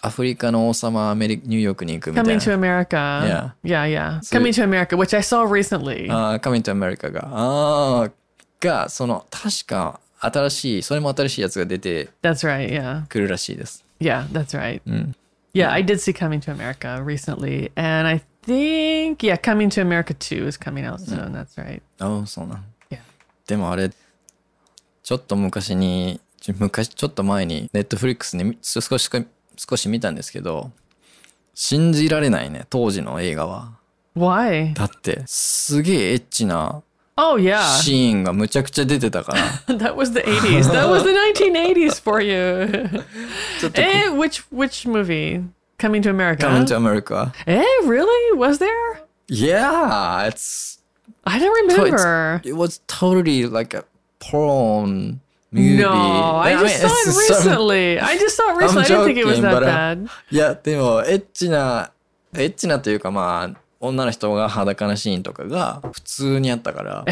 [0.01, 2.83] アフリカの王様、アメリカ、ニューヨークに行くみたい Coming to な。
[2.83, 3.53] America.
[3.63, 4.19] Yeah, yeah.
[4.19, 6.11] So- Coming to America, which I saw recently.
[6.11, 7.27] ああ、カミントアメリカが。
[7.31, 8.11] ああ、
[8.59, 12.69] が、その、確か、新しい、それも新しいやつが出て That's right.
[12.69, 13.05] Yeah.
[13.07, 13.83] くるらしいです。
[13.99, 14.81] Yeah, that's right.
[14.85, 15.15] うん。
[15.53, 20.47] Yeah, I did see Coming to America recently, and I think yeah, Coming to America two
[20.47, 21.31] is coming out soon.
[21.31, 21.81] That's right.
[21.99, 22.65] ああ、そうなん。
[22.89, 22.99] Yeah.
[23.47, 23.89] でもあれ、
[25.03, 29.21] ちょっと昔に、ちょ昔、ちょっと前に、ネットフリックスにみ少しか、
[29.57, 30.71] 少し見たんですけど、
[31.53, 33.73] 信じられないね、当時の映画は。
[34.15, 34.73] Why?
[34.73, 36.81] だって、すげえエッチな
[37.20, 39.32] Oh yeah, シーンがむちゃくちゃ出てたか
[39.66, 40.70] ら、 that was the 80s.
[40.70, 42.88] That was the 1980s for you.
[43.60, 45.42] ちょっと、 eh, which which movie?
[45.78, 46.46] Coming to America.
[46.46, 47.32] Coming to America.
[47.46, 48.36] Eh, really?
[48.36, 48.68] Was there?
[49.28, 50.78] Yeah, it's,
[51.24, 52.40] I don't remember.
[52.44, 53.84] it was totally like a
[54.20, 55.76] porn movie.
[55.82, 57.98] No, I mean, just saw it it's so- recently.
[58.00, 58.82] I just saw it recently.
[58.84, 60.08] I didn't think it was joking, that but, uh, bad.
[60.30, 61.90] いや、でも、エッチな、
[62.34, 67.04] エッチなというかまあ、 女の人が裸なシーンとかが普通にあったから。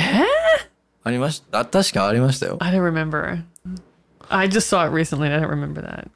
[1.05, 2.57] ありましたあ確かありましたよ。
[2.61, 3.43] I don't remember.
[4.29, 6.09] I just saw it recently and I don't remember that.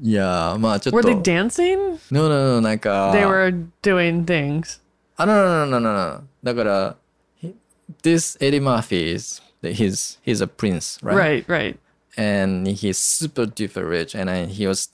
[0.00, 1.08] いやー、まあちょっ Were と。
[1.10, 1.98] they dancing?
[2.10, 3.12] No, no, no, なんか。
[3.12, 4.80] They were doing things.
[5.16, 6.22] あ、no, no, no, no, no, no.
[6.42, 6.96] だから、
[7.42, 7.54] he-
[8.02, 11.44] this Eddie Murphy is, he's, he's a prince, right?
[11.46, 11.76] Right, right.
[12.16, 14.90] And he's super duper rich and then he was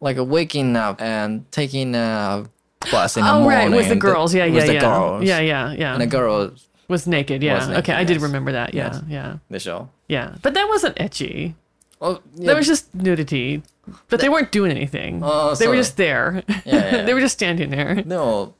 [0.00, 2.44] like waking up and taking a
[2.91, 3.71] bus in the Oh, morning.
[3.71, 4.33] right, with the girls.
[4.33, 4.79] Yeah, with yeah, the yeah.
[4.81, 5.23] girls.
[5.23, 5.93] Yeah, yeah, yeah.
[5.93, 6.51] And the girl
[6.87, 7.43] was naked.
[7.43, 7.55] Yeah.
[7.55, 8.23] Was naked, okay, I did yes.
[8.23, 8.73] remember that.
[8.73, 9.03] Yeah, Yes.
[9.09, 10.33] yeah, でしょ yeah.
[10.41, 11.53] But that wasn't etchy.
[11.99, 13.61] Oh, That was just nudity.
[14.09, 15.21] But they weren't doing anything.
[15.23, 16.43] Oh, they were just there.
[16.65, 17.05] Yeah, yeah.
[17.05, 17.95] they were just standing there.
[18.07, 18.55] でも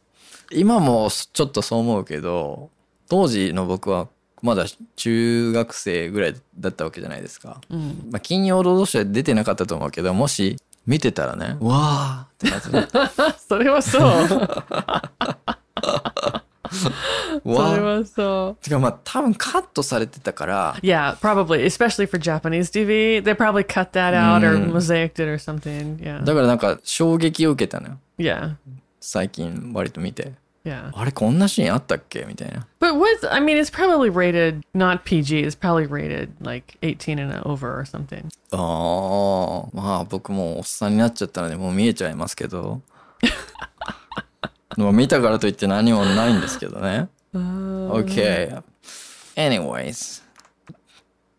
[0.51, 2.69] 今もちょっとそう思うけど
[3.09, 4.07] 当時の僕は
[4.41, 7.61] まだ中学生ぐらいだったわけじゃないですか、
[8.09, 14.01] まあ、金曜ロードショーで出てなかったと思うけどもし見てたらねわーってなってたそれはそう。
[17.43, 18.63] それはそう。
[18.63, 23.21] てかまあ多分カットされてたから Yeah, probably, especially for Japanese TV.
[23.21, 25.97] They probably cut that out or mosaiced it or something.
[25.99, 26.23] Yeah.
[26.23, 28.55] だからなんか衝撃を受けたのよ Yeah.
[28.99, 30.33] 最近割と見て
[30.64, 30.90] Yeah.
[30.94, 35.44] あれこんなシーンあったっけみたいな But what I mean, it's probably rated not PG.
[35.46, 38.24] It's probably rated like 18 and over or something.
[38.50, 42.82] ああまあ僕もうおっさんになっちゃったのでもう見えちゃいますけど
[44.76, 48.62] でも見たからといって何もないんですけどね OK
[49.36, 50.22] anyways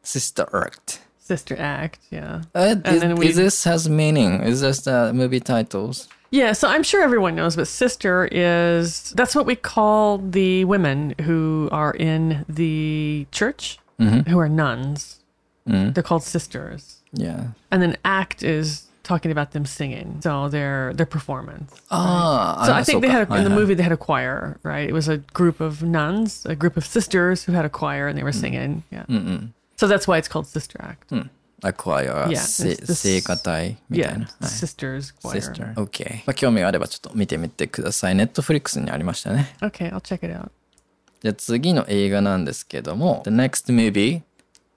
[0.04, 2.00] Sister Act Sister Act.
[2.10, 2.44] Yeah.
[2.56, 6.67] uh, is, then we- is this has meaning is this the movie titles Yeah, so
[6.67, 11.93] I'm sure everyone knows, but sister is that's what we call the women who are
[11.93, 14.31] in the church mm-hmm.
[14.31, 15.21] who are nuns.
[15.69, 15.93] Mm-hmm.
[15.93, 17.03] They're called sisters.
[17.13, 17.49] Yeah.
[17.71, 21.81] And then act is talking about them singing, so their their performance.
[21.91, 22.67] Ah, right?
[22.67, 24.89] so I think they had a, in the movie they had a choir, right?
[24.89, 28.17] It was a group of nuns, a group of sisters who had a choir, and
[28.17, 28.85] they were singing.
[28.91, 29.05] Yeah.
[29.07, 29.51] Mm-mm.
[29.77, 31.11] So that's why it's called Sister Act.
[31.11, 31.29] Mm.
[31.63, 35.41] Yeah, せ it's the s- 聖歌隊みたい Yeah, sisters choir.
[35.41, 40.51] Sister OK まあ興味があればちょっと見てみてください Netflix にありましたね Okay, I'll check it out.
[41.23, 44.23] じゃあ次の映画なんですけども、The next movie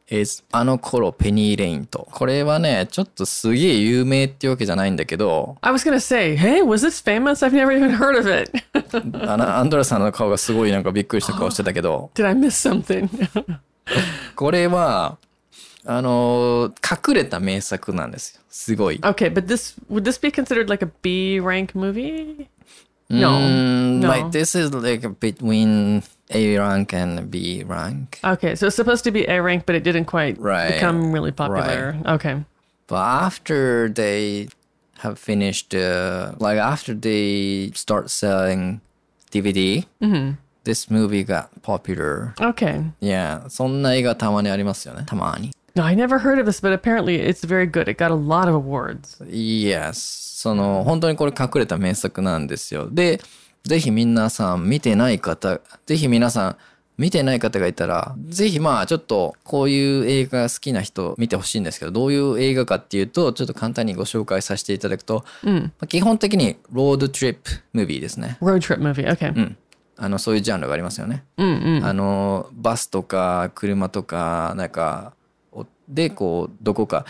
[0.07, 2.07] is あの頃ペニー・レインと。
[2.11, 7.43] これはね、ちょっとすげえ有名っていうわけじゃないんだけど、I was gonna say, hey, was this famous?
[7.43, 8.51] I've never even heard of it.
[9.27, 12.49] あのアンドラさんの顔がすごいなんかびっくりした顔してたけど、Did I miss
[12.83, 13.09] something?
[14.35, 15.17] これは、
[15.86, 18.42] あのー隠れた名作なんですよ。
[18.50, 18.96] すごい。
[19.02, 22.46] okay, but this would this be considered like a B rank movie?
[23.08, 24.08] う No, ーん no.
[24.08, 28.18] Like this is like between A rank and B rank.
[28.22, 31.32] Okay, so it's supposed to be A rank, but it didn't quite Right, become really
[31.32, 31.96] popular.
[32.06, 32.44] Okay.
[32.86, 34.48] But after they
[34.98, 38.80] have finished, uh, like after they start selling
[39.32, 39.86] DVD,
[40.64, 42.34] this movie got popular.
[42.40, 42.84] Okay.
[43.00, 45.04] Yeah, そんな映画たまにありますよね。
[45.06, 45.50] たまに。
[45.75, 47.89] No, I never heard of this, but apparently it's very good.
[47.89, 49.21] It got a lot of awards.
[49.29, 49.93] Yes.
[50.41, 52.87] その、本当にこれ隠れた名作なんですよ。
[52.89, 53.19] で、
[53.63, 56.57] ぜひ皆さん見てない方、ぜひ皆さん
[56.97, 68.37] 見てない方がいたら、ぜひまあちょっとこういう映画好きな人見てほしいんですけど、どういう映画かっていうと、ちょっと簡単にご紹介させていただくと、まあ基本的にロードトリップムービーですね。
[68.41, 69.05] Road trip movie.
[69.07, 69.55] Okay.
[69.97, 71.23] あの、そういうジャンルがありますよね。
[71.37, 71.43] あ
[71.91, 75.24] の、バスとか車とか、なんか、お
[75.89, 77.05] で、こう、どこか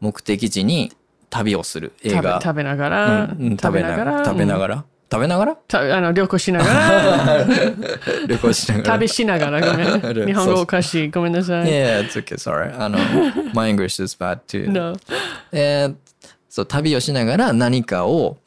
[0.00, 0.92] 目的地に
[1.30, 2.40] 旅をする映画。
[2.42, 4.24] 食べながら、うん食べながら。
[4.24, 4.84] 食べながら？
[5.12, 5.56] 食べながら？
[5.68, 7.46] たあの旅行しながら
[8.26, 8.86] 旅行しながら。
[8.94, 9.84] 旅しながらごめ
[10.24, 12.74] ん 日本語おかしいごめんなさい Yeah, it's okay, sorry.
[12.80, 12.98] あの、
[13.54, 14.68] my English is bad too.
[14.70, 14.96] No
[15.52, 15.94] えー
[16.48, 18.38] そう、旅をしながら何かを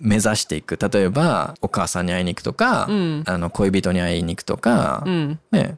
[0.00, 0.78] 目指していく。
[0.80, 5.04] 例えば、お母さんに会いに行くとか、あの、恋人に会いに行くとか、
[5.52, 5.76] ね、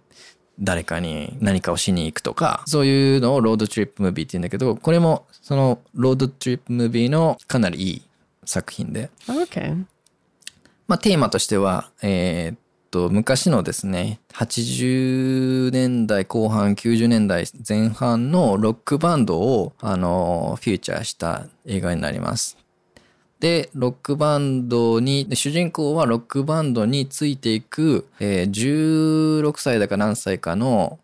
[0.60, 8.02] 誰かに何かをしに行くとか、そういうのをロードトリップムービーって言うんだけど、これもそのロードトリップムービーのかなりいい
[8.44, 9.84] 作品で、Okay
[10.88, 12.58] まあ、テーマとしては、えーっ
[12.90, 22.58] と、昔のですね、80年代後半、90年代前半のロックバンドを、あの、フューチャーした映画になります。
[23.42, 31.00] で、ロックバンドに、で主人公はロックバンドについていく、えー16歳だか何歳かの、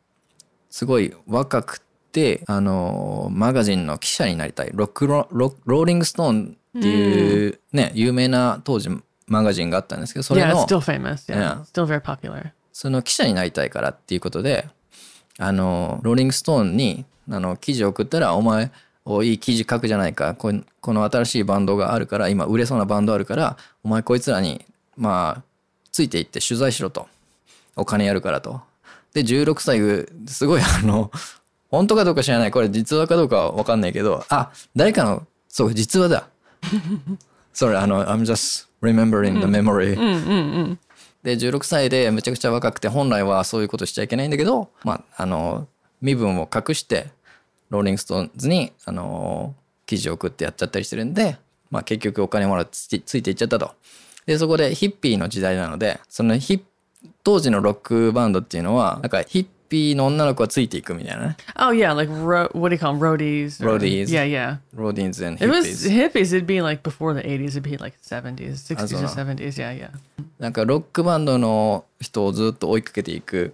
[0.70, 1.80] すごい若く
[2.12, 4.70] て、あのーマガジンの記者になりたい。
[4.72, 8.88] ロックロロローリングストーンっていうね、有名な当時
[9.26, 11.28] マガジンがあったんですけど、それ Yeah, の still famous.
[11.34, 11.64] Yeah, Yeah.
[11.64, 12.50] still very popular.
[12.72, 14.68] その記者になりたいからっていうことで、
[15.40, 18.70] あの、ローリングストーンに、あの、記事を送ったら、お前、お
[19.22, 20.34] いい記事書くじゃないか。
[20.34, 24.64] ここの新しいバンドがあるから、今売れそうなバンドあるから、お前こいつらに、
[24.96, 25.42] まあ、
[25.92, 27.08] ついていって取材しろと。
[27.76, 28.60] お金やるからと。
[29.14, 31.10] で、16歳、すごいあの、
[31.70, 32.50] 本当かどうか知らない。
[32.50, 36.28] これ実話かどうかはわかんないけど、あ、誰かの、そう、実話だ。
[37.54, 40.76] Sorry, あの、I'm just remembering the memory.
[41.22, 45.66] で、16歳でめちゃくちゃ若くて、本来はそういうことしちゃいけないんだけど、まあ、あの、
[46.00, 47.10] 身分を隠して、
[47.70, 49.54] ローリングストーンズに、あの、
[49.86, 51.36] 記事を送ってやっちゃったりしてるんで、
[51.70, 53.72] まあ結局お金もらってつついていっちゃったと。
[54.26, 56.60] で、そこでヒッピーの時代なので、そのヒッ、
[57.24, 61.36] 当時のロックバンドっていうのは、なんかヒッピーの女の子はついていくみたいなね。
[61.56, 62.98] Oh yeah, like ro- what do you call them?
[62.98, 63.62] Roadies.
[63.66, 64.04] or- Roadies.
[64.08, 64.56] Yeah, yeah.
[64.74, 66.10] ローディンズ and It was hippies。
[66.12, 66.36] hippies.
[66.38, 67.58] It'd be like before the 80s.
[67.58, 69.34] It'd be like 70s, 60s or know.
[69.34, 69.36] 70s.
[69.62, 69.90] Yeah, yeah.
[70.38, 73.52] なんかロックバンドの人をずっと追いかけていく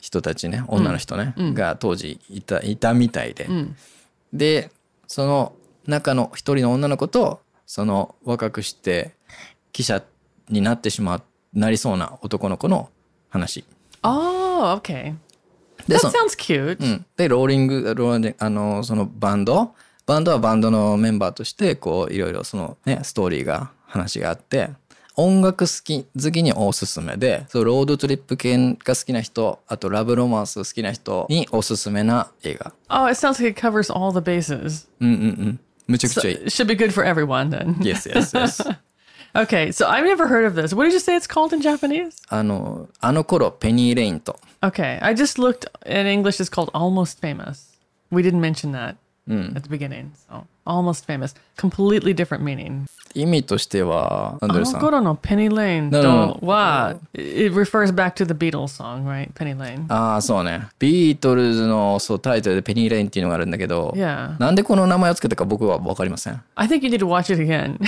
[0.00, 3.48] 人たちね女の人ね、が当時いたいたみたいで、
[4.32, 4.70] で
[5.06, 5.52] その
[5.86, 9.12] 中の一人の女の子とその若くして
[9.72, 10.02] 記者
[10.48, 12.90] になってしまうなりそうな男の子の
[13.28, 13.64] 話。
[14.02, 15.14] Oh, okay.
[15.86, 16.82] で That そ sounds cute.
[16.82, 19.74] うん、でローリングローリンあのそのバンド？
[20.06, 24.70] バンドはバンドのメンバーとしてこういろいろそのねストーリーが話があって
[25.17, 34.87] 音楽好き好きにおすすめでそうロードトリップ系が好きな人あとラブロマンス好きな人におすすめな映画 Oh, it sounds like it covers all the bases.
[34.99, 37.75] うんうんうんむちゃく So ちゃいい it should be good for everyone then.
[37.79, 38.75] Yes yes yes
[39.37, 40.73] Okay, so I've never heard of this.
[40.73, 42.15] What did you say it's called in Japanese?
[42.29, 46.41] あのあの頃ペニー・レインと Okay, I just looked in English.
[46.41, 47.75] It's called Almost Famous.
[48.11, 48.95] We didn't mention that
[49.28, 50.10] At the beginning.
[50.28, 52.86] So Almost Famous, completely different meaning.
[53.12, 55.90] 意味としてはアンドレさん Kokoro no Penny Lane.
[55.90, 56.34] No, no, no.
[56.40, 57.00] don't- What?
[57.14, 59.32] It refers back to the Beatles song, right?
[59.34, 59.86] Penny Lane.
[59.88, 64.38] ああそうねビートルズのそうタイトルでペニー・レインっていうのがあるんだけど Yeah.
[64.38, 67.78] なんでこの名前をつけたか僕は分かりません I think you need to watch it again.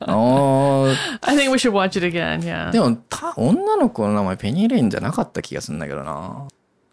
[0.00, 2.40] あ I think we should watch it again.
[2.42, 2.68] Yeah.
[2.68, 6.46] ーでもた女の子の名前ペニー・レインじゃなかった気がするんだけどな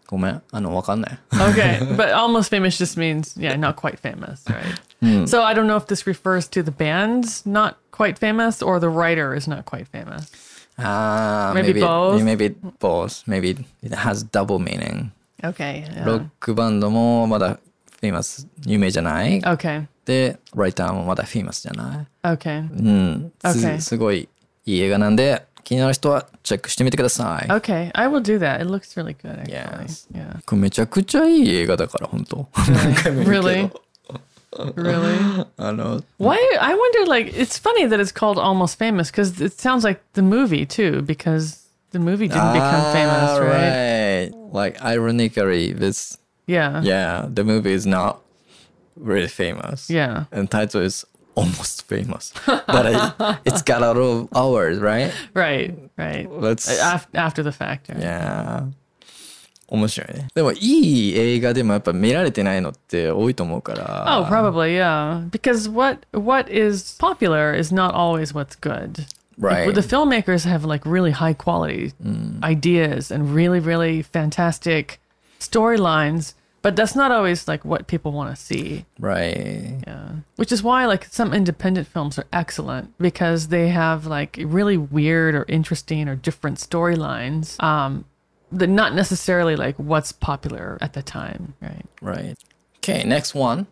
[0.07, 5.27] ごめんあの分かんない Okay, but almost famous just means yeah, not quite famous, right?
[5.27, 8.87] So I don't know if this refers to the band's not quite famous or the
[8.89, 10.29] writer is not quite famous.
[10.77, 12.23] ああ Maybe both?
[12.23, 15.11] maybe both maybe it has double meaning
[15.43, 15.85] Okay.
[15.89, 16.05] yeah.
[16.05, 19.85] ロックバンドもまだフェイマス有名じゃない Okay.
[20.05, 22.59] でライターもまだフェイマスじゃない Okay.
[22.71, 23.79] うん、 Okay.
[23.79, 24.27] すすごい
[24.65, 27.91] いい映画なんで 気になる人はチェックしてみてください Okay.
[27.93, 28.61] I will do that.
[28.61, 29.51] It looks really good actually.
[29.85, 30.07] Yes.
[30.13, 30.41] Yeah.
[30.45, 33.69] これめちゃくちゃいい映画だから本当何回も言うけ Really?
[33.69, 33.81] ど
[34.75, 35.47] Really?
[35.57, 39.83] あの Why I wonder like it's funny that it's called almost famous cuz it sounds
[39.85, 44.31] like the movie too because the movie didn't become famous, Ah, right?
[44.31, 44.53] right.
[44.53, 46.81] Like ironically, this Yeah.
[46.83, 48.17] yeah, the movie is not
[48.97, 49.89] really famous.
[49.89, 50.25] Yeah.
[50.33, 55.11] And title is almost famous, but it, it's got a lot of hours, right?
[55.33, 55.73] Right.
[55.97, 56.29] Right.
[56.29, 57.89] Let's Af- after the fact.
[57.89, 57.99] right?
[58.01, 58.63] yeah.
[59.69, 60.27] 面白いね。
[60.35, 64.19] でもいい映画でもやっぱ見られてないのって多いと思うから。
[64.19, 65.29] Oh, probably, yeah.
[65.29, 69.05] Because what what is popular is not always what's good.
[69.39, 69.67] Right.
[69.67, 71.93] Like, the filmmakers have like really high quality
[72.43, 74.99] ideas and really really fantastic
[75.39, 76.33] storylines,
[76.66, 78.84] but that's not always like what people want to see.
[78.98, 79.78] right.
[79.86, 80.08] Yeah.
[80.34, 85.32] Which is why like some independent films are excellent because they have like really weird
[85.36, 87.46] or interesting or different storylines.
[87.62, 88.04] Um
[88.50, 91.86] that not necessarily like what's popular at the time, right?
[92.00, 92.36] Right.
[92.78, 93.66] Okay, next one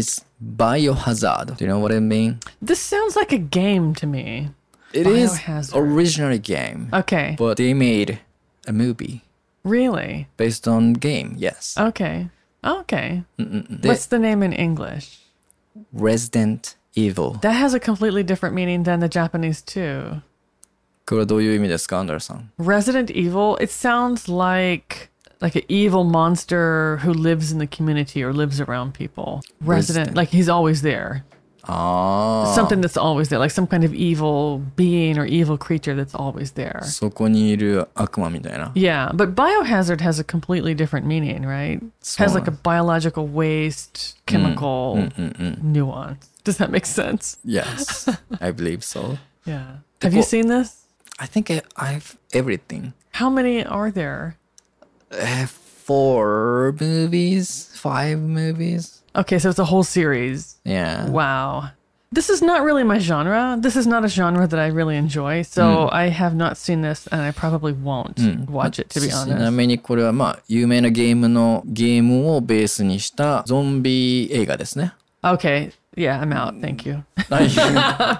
[0.00, 0.08] is
[0.42, 1.56] Biohazard.
[1.56, 2.40] Do you know what I mean?
[2.60, 4.50] This sounds like a game to me.
[4.92, 5.76] It is Biohazard.
[5.76, 7.36] originally game, Okay.
[7.38, 8.18] but they made
[8.66, 9.22] a movie
[9.65, 10.27] Really?
[10.37, 11.35] based on game.
[11.37, 11.75] Yes.
[11.77, 12.29] Okay.
[12.63, 13.23] Okay.
[13.37, 15.19] で What's the name in English?
[15.93, 17.39] Resident Evil.
[17.41, 20.21] That has a completely different meaning than the Japanese too.
[21.05, 22.51] これはどういう意味ですか、アンダルさん。
[22.59, 25.09] Resident Evil, it sounds like
[25.41, 29.41] like an evil monster who lives in the community or lives around people.
[29.63, 30.15] Resident, Resident.
[30.15, 31.23] like he's always there.
[31.65, 32.55] ああ。
[32.55, 36.53] Something that's always there, like some kind of evil being or evil creature that's always
[36.53, 36.81] there.
[36.83, 38.71] そこにいる悪魔みたいな。
[38.73, 41.79] Yeah, but biohazard has a completely different meaning, right?
[42.01, 45.09] So- has like a biological waste, chemical
[45.61, 46.27] nuance.
[46.43, 47.37] Does that make sense?
[47.45, 48.09] Yes,
[48.39, 49.19] I believe so.
[49.45, 49.77] Yeah.
[50.01, 50.85] Have you Well- seen this?
[51.19, 52.93] I think I, I've everything.
[53.11, 54.37] How many are there?
[55.11, 59.03] Uh, four movies, five movies.
[59.15, 60.57] Okay, so it's a whole series.
[60.63, 61.09] Yeah.
[61.09, 61.71] Wow.
[62.13, 63.57] This is not really my genre.
[63.57, 65.43] This is not a genre that I really enjoy.
[65.43, 68.19] So I have not seen this and I probably won't
[68.49, 69.51] watch it to be ちな honest.
[69.51, 74.93] みにこれはまあ有名なゲームのゲームをベースにしたゾンビ映画ですね。
[75.23, 75.71] Okay.
[75.96, 76.60] Yeah, I'm out.
[76.60, 77.04] Thank you.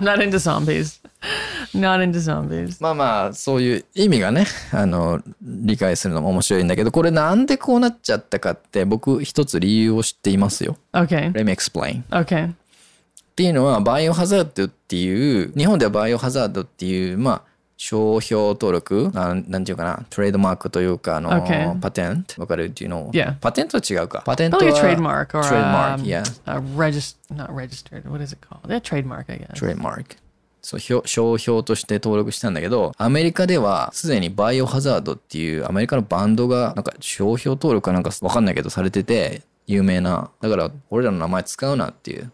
[0.00, 0.98] not into zombies.
[1.74, 2.78] Not into zombies.
[2.80, 10.78] まあまあそういう意味がねあの理解するのも面白いんだけどこれなんでこうなっちゃったかって僕一つ理由を知っていますよ。
[10.92, 11.32] Okay.
[11.32, 12.02] Let me explain.
[12.10, 12.50] Okay.
[12.50, 12.54] っ
[13.36, 17.42] ていうのはバイオハザードっていう日本ではバイオハザードっていうまあ
[17.76, 21.78] 商標登録なんなんていうかなトレードマークというかあの、Okay.
[21.80, 23.34] パテントわかるっていうの Yeah.
[23.40, 28.08] パテントは違うかパテントは Probably a trademark or トレードマー um, ク yeah a regist- not registered.
[28.10, 28.62] What is it called?
[28.68, 29.58] Yeah, trademark, I guess.
[29.58, 30.16] トレードマーク
[30.62, 42.32] そう標商標として登録したんだけどアメリカではすでにバイオハザードっていうアメリカのバンドがなんか商標登録かなんかわかんないけどされてて有名なだから俺らの名前使うなっていう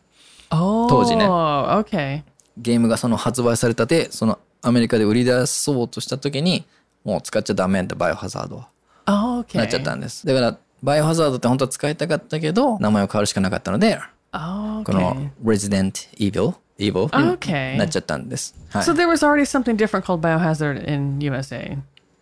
[0.55, 1.27] Oh, 当時ね。
[1.27, 2.23] okay.
[2.59, 6.65] ゲームがその発売されたてそのアメリカで売り出そうとした時に
[7.05, 8.69] もう使っちゃダメってバイオハザードは
[9.07, 9.59] Oh, okay.
[9.59, 13.99] なっちゃったんですだからバイオハザードって本当は使いたかったけど名前を変わるしかなかったので
[14.33, 15.31] Oh, この okay.
[15.45, 17.77] Resident Evil Evil に Okay.
[17.77, 21.77] なっちゃったんです、はい So there was already something different called Biohazard in USA.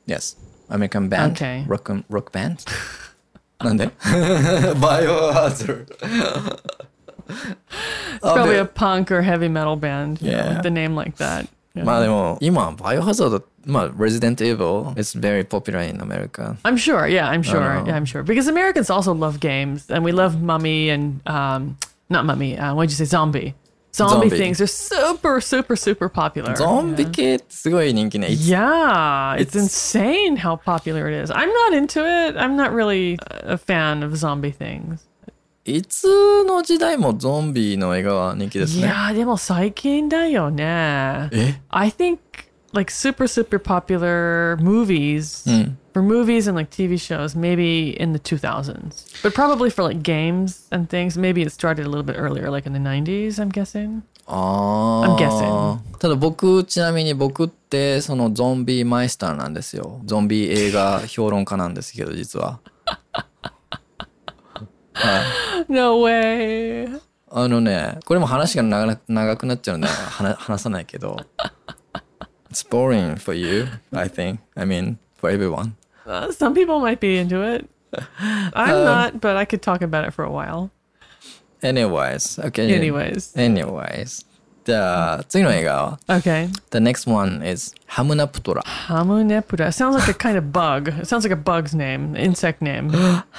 [0.06, 0.36] Yes
[0.70, 1.64] American band Okay.
[1.68, 2.56] rock, rock band
[3.62, 3.90] なんで
[4.80, 5.94] バイオハザード
[7.28, 10.20] It's probably a punk or heavy metal band.
[10.20, 10.54] you know, Yeah.
[10.54, 11.46] with the name like that.
[11.75, 11.83] Yeah.
[11.83, 17.05] まあでも今バイオハザードまあ Resident Evil is very popular in America I'm sure.
[17.07, 17.59] Yeah, I'm sure.
[17.59, 17.85] know.
[17.85, 18.23] Yeah, I'm sure.
[18.23, 21.77] Because Americans also love games, and we love Mummy and um,
[22.09, 22.57] not Mummy.
[22.57, 23.03] Uh, what'd you say?
[23.05, 23.53] Zombie.
[23.93, 24.37] Zombie, Zombie.
[24.37, 26.53] things are super, super, super popular.
[26.55, 28.27] ゾンビ系ってすごい人気ね。
[28.27, 31.31] Yeah, it's, It's- insane how popular it is.
[31.31, 32.37] I'm not into it.
[32.37, 34.99] I'm not really a fan of zombie things.
[35.64, 38.88] いつの時代もゾンビの映画は人気ですね。
[38.88, 41.28] Yeah, でも最近だよね。
[41.32, 42.18] え I think
[42.72, 45.44] like super super popular movies
[45.92, 49.22] for movies and like TV shows maybe in the 2000s.
[49.22, 52.66] But probably for like games and things maybe it started a little bit earlier like
[52.66, 54.00] in the 90s I'm guessing.
[54.26, 55.16] あ I'm あ。
[55.18, 55.98] guessing.
[55.98, 60.00] ただ僕、ちなみに僕ってそのゾンビマイスターなんですよ。
[60.06, 62.60] ゾンビ映画評論家なんですけど、実は。
[65.67, 67.01] No way.
[67.29, 71.17] あのね、これも話が長な長くなっちゃうんで話話さないけど。
[72.49, 74.37] It's boring for you, I think.
[74.55, 75.73] I mean, for everyone.
[76.05, 77.67] Uh, some people might be into it.
[78.53, 80.69] I'm not, but I could talk about it for a while.
[81.61, 82.73] Anyways, okay.
[82.73, 83.35] Anyways.
[83.35, 84.25] Anyways.
[84.63, 86.47] じゃあ、次の映画は Okay.
[86.71, 88.63] The next one is ハムナプトラ。
[88.63, 89.67] Hamunepura.
[89.71, 90.89] Sounds like a kind of bug.
[90.89, 92.89] It sounds like a bug's name, insect name.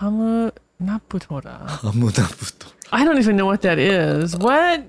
[0.00, 1.66] ハムナプトラ。
[1.66, 1.66] Hamunaputora.
[1.66, 2.98] ハムナプトラ。
[2.98, 4.36] I don't even know what that is.
[4.36, 4.84] What?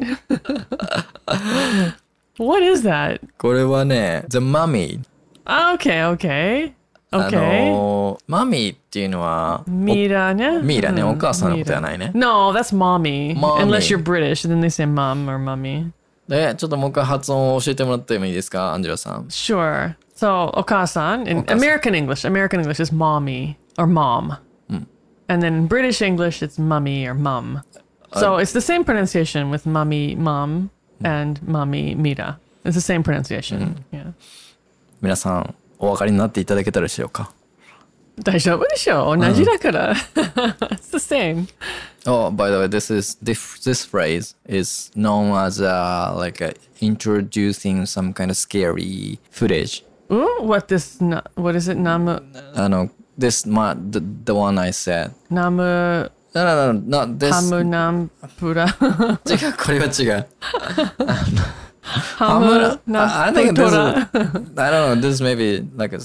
[2.38, 3.20] what is that?
[3.38, 5.00] これはね、The Mummy。
[5.46, 6.74] Okay, okay.
[7.10, 7.72] あ Okay.
[7.72, 10.62] のー、マミーっていうのは、 Mira, ne?
[10.62, 11.82] ミイラね、 Hmm, お母さんのことじゃ Mira.
[11.82, 12.12] ないね。
[12.14, 13.34] No, that's mommy.
[13.34, 13.64] Mommy.
[13.64, 15.90] Unless you're British, then they say mum or mummy.
[16.28, 19.28] で、ちょっともう一回発音を教えてもらってもいいですか、アンジェラさん。
[19.30, 19.96] Sure.
[20.18, 21.58] So, okasan, in Okasan.
[21.58, 24.36] American English, American English is mommy or mom.
[25.28, 27.64] And then in British English, it's mummy or mum.
[28.14, 30.70] So it's the same pronunciation with mummy, mum,
[31.04, 32.40] and mummy, mira.
[32.64, 33.84] It's the same pronunciation.
[33.92, 34.14] Yeah.
[35.02, 37.32] 皆さん、お分かりになっていただけたでしょうか。
[38.24, 39.94] 大丈夫でしょ同じだから。
[39.94, 41.48] it's the same.
[42.08, 46.52] Oh, by the way, this is this this phrase is known as uh, like uh
[46.82, 49.84] introducing some kind of scary footage.
[50.12, 51.78] Ooh, what this, na- what is it?
[51.78, 52.22] Namu,
[52.56, 55.14] あの、 this my the, the one I said.
[55.30, 57.34] namu, No, no, no, not this.
[57.34, 58.68] hamu nampura.
[59.26, 60.28] 違う、これは違う。
[62.18, 64.60] hamu I I think this is, nampura.
[64.60, 66.00] I don't know, this may be like a,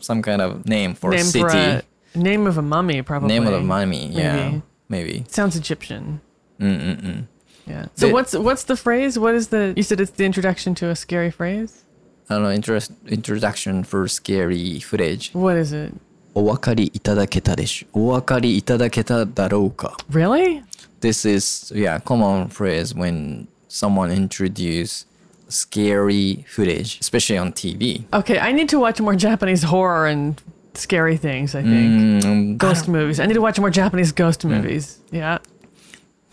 [0.00, 1.40] some kind of name for a Name city.
[1.42, 1.82] for a,
[2.14, 3.28] name of a mummy, probably.
[3.28, 4.34] name of the mummy, yeah.
[4.34, 4.62] Maybe.
[4.88, 5.24] Maybe.
[5.28, 6.20] Sounds Egyptian.
[6.58, 7.26] Mm-mm-mm.
[7.66, 7.86] Yeah.
[7.94, 9.18] So The- what's what's the phrase?
[9.18, 9.72] What is the?
[9.76, 11.84] You said it's the introduction to a scary phrase.
[12.28, 15.32] あの、interest, introduction for scary footage.
[15.32, 15.92] What is it?
[16.34, 20.62] お分かりいただけたでしょお分かりいただけただろうか Really?
[21.00, 25.06] This is, yeah, common phrase when someone introduce
[25.48, 28.04] scary footage, especially on TV.
[28.12, 30.40] Okay, I need to watch more Japanese horror and
[30.74, 31.54] scary things.
[31.54, 33.18] I think Mm, ghost movies.
[33.18, 34.98] I need to watch more Japanese ghost movies.
[35.10, 35.38] Yeah.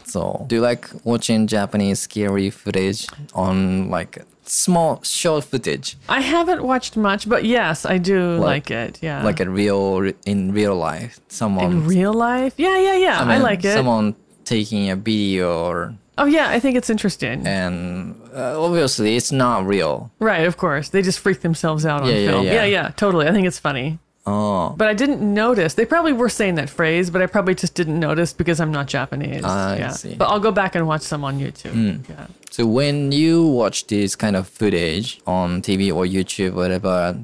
[0.06, 6.63] So, do you like watching Japanese scary footage on like small short footage, I haven't
[6.63, 8.99] watched much, but yes, I do like, it.
[9.03, 9.25] Yeah.
[9.25, 11.21] like a real in real life?
[11.29, 12.55] Someone, in real life?
[12.57, 13.21] Yeah, yeah, yeah.
[13.21, 13.73] I, mean, like it.
[13.73, 17.47] Someone taking a video, or, Oh yeah, I think it's interesting.
[17.47, 20.11] and uh, obviously it's not real.
[20.19, 20.91] Right, of course.
[20.91, 22.47] They just freak themselves out on Yeah, yeah, film.
[22.47, 22.53] yeah.
[22.53, 23.27] yeah, yeah, totally.
[23.27, 23.99] I think it's funny.
[24.25, 25.75] Oh, But I didn't notice.
[25.75, 28.87] They probably were saying that phrase, but I probably just didn't notice because I'm not
[28.87, 29.43] Japanese.
[29.43, 29.91] I yeah.
[29.91, 30.15] see.
[30.15, 32.09] But I'll go back and watch some on YouTube.
[32.09, 32.27] Yeah.
[32.52, 37.16] so when you watch this kind of footage on TV or YouTube, whatever,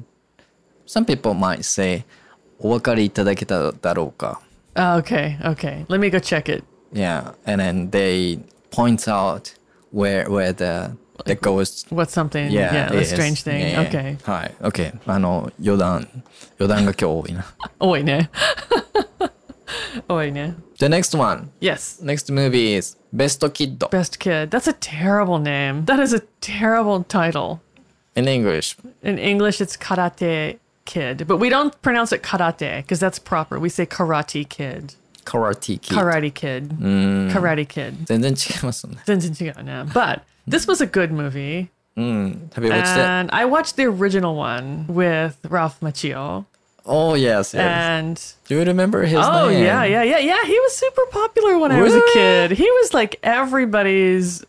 [0.86, 2.04] some people might say,
[2.60, 4.40] お分かりいただけただろうか
[4.76, 5.84] Oh, okay, okay.
[5.88, 6.64] Let me go check it.
[6.92, 8.38] Yeah, and then they
[8.70, 9.54] point out
[9.92, 11.86] where where the the ghost.
[11.90, 12.50] What's something?
[12.50, 13.10] Yeah, Yeah, the is.
[13.10, 13.60] strange thing.
[13.60, 13.88] Yeah, yeah.
[13.88, 14.16] Okay.
[14.24, 14.92] はい、OK。
[15.06, 16.08] あの余談
[16.58, 17.44] 余談が今日多いな。
[17.78, 18.28] Oh wait, no.
[20.10, 20.54] oh wait, no.
[20.78, 21.98] The next one, Yes.
[22.02, 24.50] next movie is Best Kid Best Kid.
[24.50, 25.84] That's a terrible name.
[25.86, 27.60] That is a terrible title.
[28.16, 28.76] in English.
[29.02, 33.58] In English, it's Karate Kid, but we don't pronounce it Karate because that's proper.
[33.58, 35.96] We say Karate Kid, Karate Kid.
[35.96, 37.30] Karate Kid, Mm.
[37.32, 38.04] Karate Kid.
[38.06, 38.98] 全然違いますね。
[39.06, 39.84] 全然違うね.
[39.92, 42.50] But this was a good movie, うん。
[42.54, 43.00] Have you watched it?
[43.00, 46.44] and I watched the original one with Ralph Macchio.
[46.88, 47.54] Oh yes, yes.
[47.54, 49.64] And Do you remember his oh name?
[49.64, 50.44] yeah, yeah, yeah, yeah.
[50.44, 52.12] He was super popular when I was a Really?
[52.12, 52.50] kid.
[52.52, 54.44] He was like everybody's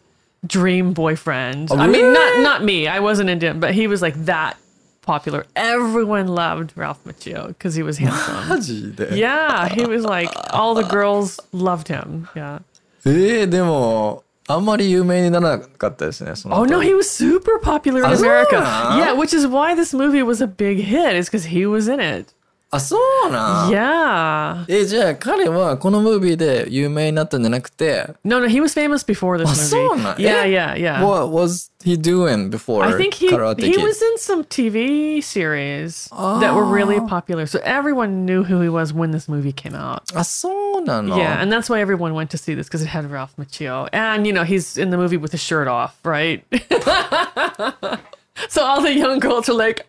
[0.46, 1.70] dream boyfriend.
[1.72, 2.44] Oh, I mean, not really?
[2.44, 2.88] not me.
[2.88, 4.58] I wasn't into him, but he was like that
[5.02, 5.46] popular.
[5.56, 8.50] Everyone loved Ralph Macchio because he was handsome.
[8.50, 12.28] マジで yeah, he was like all the girls loved him.
[12.36, 12.62] Yeah.
[13.06, 16.36] えー、でも あんまり有名にならなかったですね。
[16.36, 18.50] その Oh 後 no, he was super popular in Ah, America.
[18.50, 18.98] so?
[19.00, 21.16] Yeah, which is why this movie was a big hit.
[21.18, 22.28] Is because he was in it.
[22.72, 24.66] あそうなん Yeah.
[24.68, 29.56] えじゃあ彼はこのムービーで有名になったんじゃなくて No, no, he was famous before this あ movie.
[29.56, 31.02] そうなん Yeah, え yeah, yeah.
[31.06, 33.82] What was he doing before I think he Karate he Kid?
[33.82, 36.10] was in some TV series
[36.42, 37.46] that were really popular.
[37.46, 40.02] So everyone knew who he was when this movie came out.
[40.14, 43.88] あそうなの Yeah, and that's why everyone went to see this because it had Ralph Macchio,
[43.94, 46.44] and you know he's in the movie with his shirt off, right?
[48.50, 49.86] so all the young girls are like,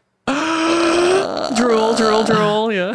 [1.55, 2.71] drool, drool, drool.
[2.73, 2.93] Yeah,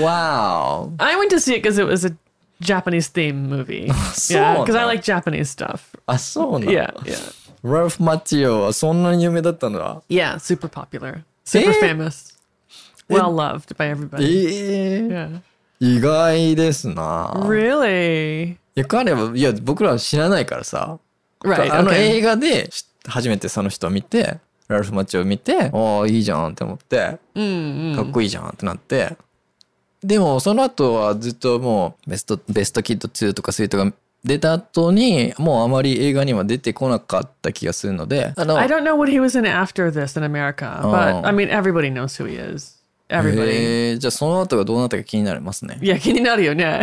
[0.00, 2.16] Wow I went to see it because it was a
[2.60, 3.90] Japanese theme movie.
[4.30, 5.94] yeah, because I like Japanese stuff.
[6.06, 10.34] あそうなの Yeah, yeah, ラルフ・マッチオはそんなに有名だったんだ yeah.
[10.38, 11.80] Super popular, super Eh?
[11.80, 12.34] famous,
[13.08, 14.24] well loved by everybody.
[14.24, 15.40] ええ Yeah.
[15.80, 18.52] 意外ですな Really?
[18.52, 20.98] いや彼はいや僕らは知らないからさ
[21.44, 21.72] Right.
[21.74, 24.38] あの.映画で知初めてその人を見て
[24.68, 26.96] ラルフ・マッチオを見てああいいじゃんって思って
[27.96, 29.16] かっこいいじゃんってなって
[30.02, 33.92] でもその後はずっともうベストベストキッド2とか3とか
[34.24, 41.26] 出た後にもうあまり映画には出てこなかった気がするのであの I don't know what he was in after this in America, but Oh.
[41.26, 42.78] I mean, everybody knows who he is.
[43.10, 43.50] Everybody.
[43.50, 46.80] えーじゃあその後がどうなったか気になりますね Yeah, 気になるよね.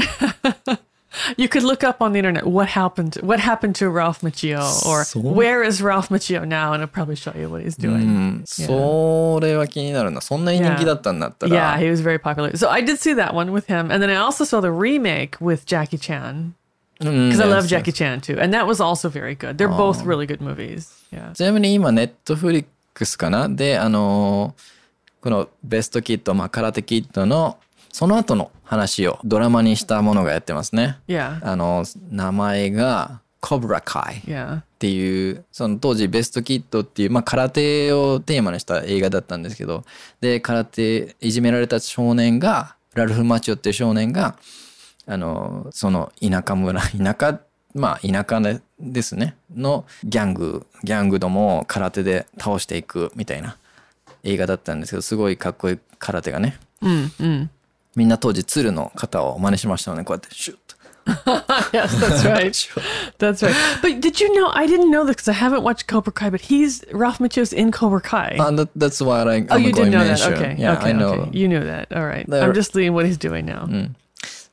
[1.38, 5.04] you could look up on the internet what happened what happened to Ralph Macchio or
[5.04, 8.42] そう where is Ralph Macchio now and it'll probably show you what he's う doing.
[8.42, 12.50] んそれは気になるなそんなに人気だったんだったら Yeah, he was very popular.
[12.56, 15.38] So I did see that one with him and then I also saw the remake
[15.40, 16.54] with Jackie Chan
[17.00, 19.56] うん because I love yes, Jackie Chan too and that was also very good.
[19.58, 20.88] They're both really good movies.
[21.12, 21.32] Yeah.
[21.32, 24.76] ちなみに今、ネットフリックスかなで、あのー
[25.22, 27.56] このベストキッド、まあ、空手キッドの、
[27.91, 30.97] その後の話をドラマにしたものがやってますね。
[31.07, 31.39] Yeah.
[31.43, 34.21] あの、名前が、コブラカイ
[34.59, 39.83] っ.ていう、その当時ベストキッドっていう、まあ、空手をテーマにした映画だったんですけど、
[40.21, 44.37] で、空手、いじめられた少年が、ラルフ・マチオっていう少年が、
[45.07, 47.39] あの、その田舎村、 田舎、
[47.73, 53.57] まあ田舎でですね、のギャング、ギャングどもを空手で倒していくみたいな
[54.23, 56.57] 映画だったんですけど、すごいかっこいい空手がね。
[57.95, 60.75] みんな当時鶴の型を真似しましたよね、こうやってシュッと。
[61.73, 62.53] Yes, that's right.
[63.17, 63.55] That's right.
[63.81, 64.51] But did you know?
[64.53, 67.71] I didn't know this because I haven't watched Cobra Kai, but he's Ralph Macchio's in
[67.71, 68.37] Cobra Kai.
[68.39, 70.19] And that, that's what I, I'm oh, you going did know to that.
[70.19, 70.33] mention.
[70.33, 70.55] Okay.
[70.61, 70.89] Yeah, okay.
[70.89, 71.13] I know.
[71.13, 71.37] Okay.
[71.37, 71.91] You knew that.
[71.91, 72.25] All right.
[72.29, 73.67] There- I'm just seeing what he's doing now.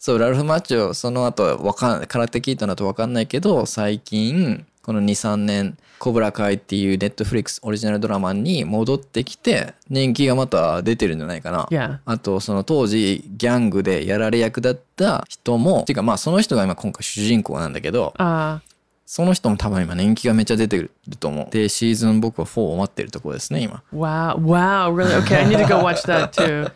[0.01, 11.68] そう、ラルフ・マッチョ、その後、わかん、空手聞いたのとわかんないけど、最近、この2、3年、コブラ会っていうネットフリックスオリジナルドラマに戻ってきて、人気がまた出てるんじゃないかな。
[11.70, 11.99] Yeah.
[12.07, 18.61] あと、その当時、ギャングでやられ役だった人も、ていうかまあその人が今今回主人公なんだけど、Uh,
[19.05, 21.51] その人も多分今人気がめっちゃ出てると思う。
[21.51, 23.82] で、シーズン僕は4を待ってるところですね、今。
[23.93, 24.36] wow.
[24.36, 24.95] Wow.
[24.95, 25.22] Really?
[25.22, 25.41] Okay.
[25.41, 26.72] I need to go watch that too.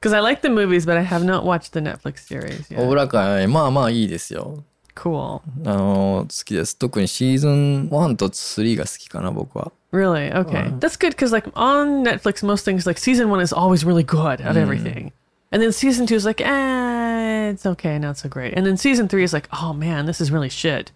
[0.00, 2.88] Because I like the movies, but I have not watched the Netflix series コ yet.
[2.88, 4.64] ブラ会、まあまあいいですよ。
[4.95, 5.41] Cool.
[5.65, 6.75] あの好きです。
[6.77, 9.71] 特にシーズン1と3が好きかな、僕は。
[9.91, 10.31] Really?
[10.31, 10.77] Okay.
[10.79, 14.41] That's good because, like, on Netflix, most things, like, season one is always really good
[14.41, 15.11] at everything.
[15.51, 18.53] And then season two is like, eh, it's okay, not so great.
[18.55, 20.91] And then season three is like, oh man, this is really shit.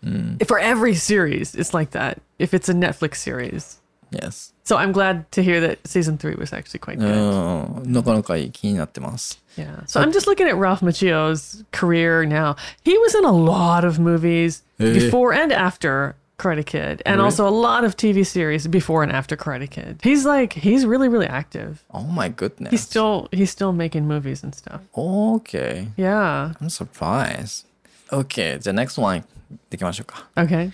[0.47, 2.21] For every series, it's like that.
[2.37, 3.79] If it's a Netflix series.
[4.11, 4.53] Yes.
[4.63, 7.87] So I'm glad to hear that season three was actually quite う good.
[7.89, 9.41] ん、なかなかいい気になってます。
[9.57, 9.83] Yeah.
[9.87, 12.55] So I'm just looking at Ralph Macchio's career now.
[12.83, 14.93] He was in a lot of movies Eh.
[14.93, 17.25] before and after Karate Kid, and Really?
[17.25, 19.99] also a lot of TV series before and after Karate Kid.
[20.03, 21.83] He's like he's really really active.
[21.91, 22.69] Oh my goodness.
[22.71, 24.81] He's still he's still making movies and stuff.
[24.95, 25.87] Okay.
[25.97, 26.53] Yeah.
[26.61, 27.65] I'm surprised.
[28.11, 29.23] Okay, じゃあ next one
[29.71, 30.27] できましょうか。
[30.35, 30.71] Okay.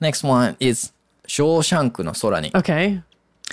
[0.00, 0.92] Next one is
[1.29, 2.51] ショーシャンクの空に。
[2.53, 3.03] Okay.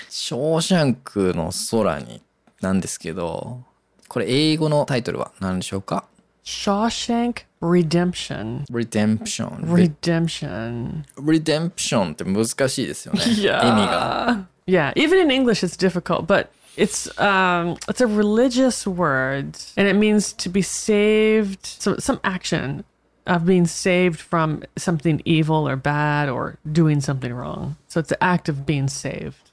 [0.09, 2.23] ショーシャンクの空に
[2.63, 3.65] なんですけど、
[4.09, 6.07] これ英語のタイトルは何でしょうか
[6.43, 8.65] Shawshank Redemption.
[8.71, 9.61] ?Redemption。
[9.61, 11.05] Redemption.
[11.17, 13.21] Redemption って難しいですよね。
[13.27, 14.47] 意味が。
[14.67, 14.95] Yeah.
[14.95, 16.49] Even in English, it's difficult, but
[16.79, 21.59] it's um it's a religious word, and it means to be saved.
[21.63, 22.85] So some action
[23.26, 27.78] of being saved from something evil or bad or doing something wrong.
[27.88, 29.52] So it's the act of being saved.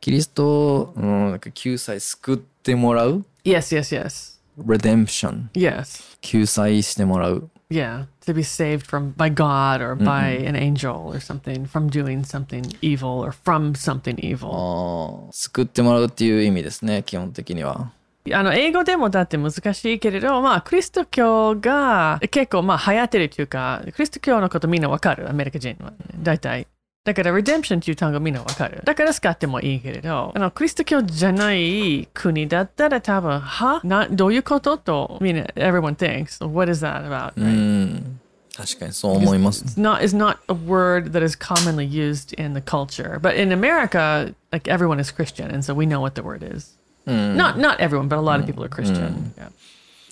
[0.00, 3.76] キリストを、うん、なんか救済救ってもらう Yes.
[3.76, 3.94] Yes.
[3.94, 4.38] Yes.
[4.56, 5.48] Redemption。
[5.54, 6.16] Yes.
[6.20, 7.50] 救済してもらう。
[7.70, 8.06] Yeah.
[8.26, 12.62] To be saved from by God or by an angel or something from doing something
[12.80, 14.50] evil or from something evil.
[14.50, 17.92] あー救ってもらうっていう意味ですね、基本的には。
[18.31, 26.67] あの、英語でもだって難しいけれど、まあ、クリスト教が結構、まあ、流行ってるというか、クリスト教のことみんなわかる、アメリカ人は、大体。
[27.03, 28.81] だから、redemption っていう単語みんなわかる。
[28.85, 37.33] だから使ってもいいけれど、あの、クリスト教じゃない国だったら多分、はな、どういうことと、みんな、everyone thinks, what is that about?
[37.35, 37.49] う right?
[37.49, 38.19] ん。
[38.55, 39.65] 確かにそう思います。
[39.65, 43.19] It's not is not a word that is commonly used in the culture.
[43.19, 46.77] But in America, like everyone is Christian, and so we know what the word is.
[47.06, 49.32] Not not everyone, but a lot of people are Christian.
[49.36, 49.50] Yeah.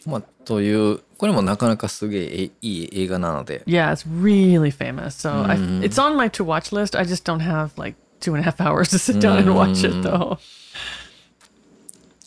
[0.07, 5.09] まあ、という、これもなかなかすげえいい映画なので、 Yeah, it's really famous.
[5.17, 6.97] So I, it's on my to watch list.
[6.97, 9.85] I just don't have like two and a half hours to sit down and watch
[9.85, 10.39] it though.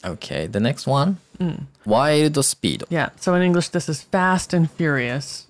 [0.03, 1.17] Okay, the next one.
[1.85, 2.83] Wild Speed.
[2.89, 3.09] Yeah.
[3.17, 5.47] So in English, this is Fast and Furious.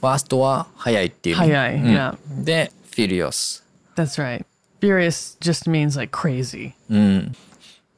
[0.00, 1.52] ファーストは速いっていう意味。
[1.52, 1.82] Hayai.
[1.84, 3.62] Yeah, で、Furious。
[3.94, 4.44] that's right.
[4.80, 6.74] Furious just means like crazy.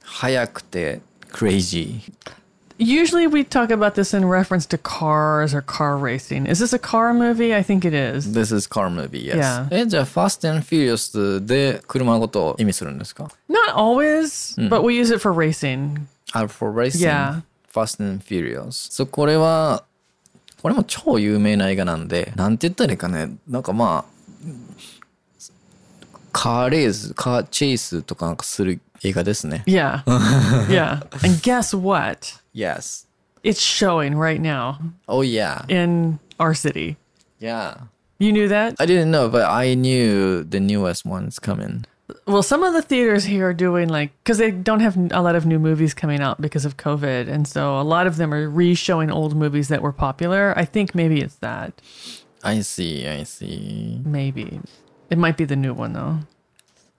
[0.08, 1.01] 速くて
[1.32, 2.01] crazy。
[2.80, 6.45] Usually we talk about this in reference to cars or car racing.
[6.45, 7.55] Is this a car movie?
[7.55, 8.34] I think it is.
[8.34, 9.38] This is car movie, yes.
[9.38, 9.68] Yeah.
[9.72, 16.01] え、じゃあ Fast and Furious で車のことを意味するんですか Not always, but we use it for racing.
[16.34, 17.08] ?Are for racing?
[17.08, 17.41] Yeah.
[17.74, 18.91] Fast and Furious.
[18.91, 19.84] そう、これは、
[20.62, 23.38] これも超有名な映画なんで、なんて言ったらいいかね。
[23.47, 24.18] なんかまあ、
[26.32, 28.80] カーレース、カーチェイスとかなんかする。
[29.65, 30.01] Yeah.
[30.69, 31.01] yeah.
[31.23, 32.39] And guess what?
[32.53, 33.05] Yes.
[33.43, 35.63] It's showing right now Oh yeah.
[35.69, 36.97] in our city.
[37.39, 37.75] Yeah.
[38.19, 38.75] You knew that?
[38.79, 41.85] I didn't know, but I knew the newest one's coming.
[42.25, 45.35] Well, some of the theaters here are doing like, because they don't have a lot
[45.35, 47.27] of new movies coming out because of COVID.
[47.27, 50.53] And so a lot of them are re showing old movies that were popular.
[50.57, 51.73] I think maybe it's that.
[52.43, 54.01] I see, I see.
[54.05, 54.61] Maybe.
[55.09, 56.19] It might be the new one though.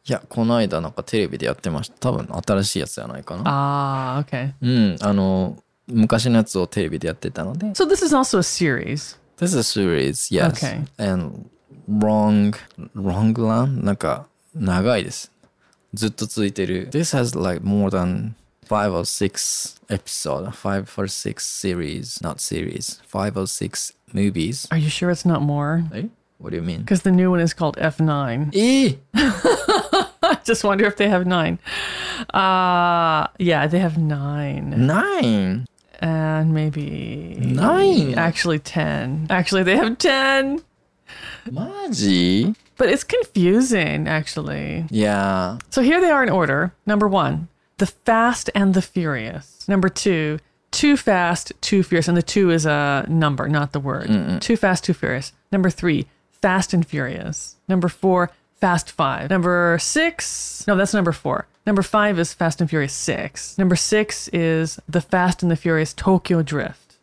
[0.08, 1.98] いや、この間なんかテレビでやってました。
[1.98, 3.42] 多分新しいやつじゃないかな。
[3.44, 4.52] Ah, okay.
[4.62, 7.66] うん、あの、昔のやつをテレビでやってたので。
[7.72, 9.18] So this is also a series.
[9.36, 10.54] This is a series, yes.
[10.54, 10.86] Okay.
[10.98, 11.50] And
[11.86, 12.54] wrong,
[12.94, 13.84] wrong run?
[13.84, 15.30] なんか、長いです。
[15.92, 16.88] ずっと続いてる。
[16.90, 18.32] This has like more than
[18.66, 24.66] five or six episode, five or six series, not series, five or six movies.
[24.70, 25.84] Are you sure it's not more?
[25.92, 26.80] え What do you mean?
[26.80, 28.54] Because the new one is called F9.
[28.54, 28.98] E.
[29.14, 31.58] I just wonder if they have nine.
[32.32, 34.86] Uh yeah, they have nine.
[34.86, 35.66] Nine.
[36.00, 38.14] And maybe Nine.
[38.16, 39.26] Actually ten.
[39.30, 40.62] Actually they have ten.
[41.46, 42.54] Maji.
[42.76, 44.84] But it's confusing, actually.
[44.90, 45.58] Yeah.
[45.70, 46.72] So here they are in order.
[46.86, 49.66] Number one, The Fast and the Furious.
[49.68, 50.38] Number two,
[50.70, 54.06] Too Fast, Too fierce, And the two is a number, not the word.
[54.08, 54.40] Mm-mm.
[54.40, 55.32] Too Fast, Too Furious.
[55.50, 56.06] Number three,
[56.42, 57.56] Fast and Furious.
[57.68, 58.30] Number four,
[58.60, 59.30] Fast Five.
[59.30, 61.46] Number six, no, that's number four.
[61.66, 63.56] Number five is Fast and Furious Six.
[63.58, 66.96] Number six is The Fast and the Furious Tokyo Drift.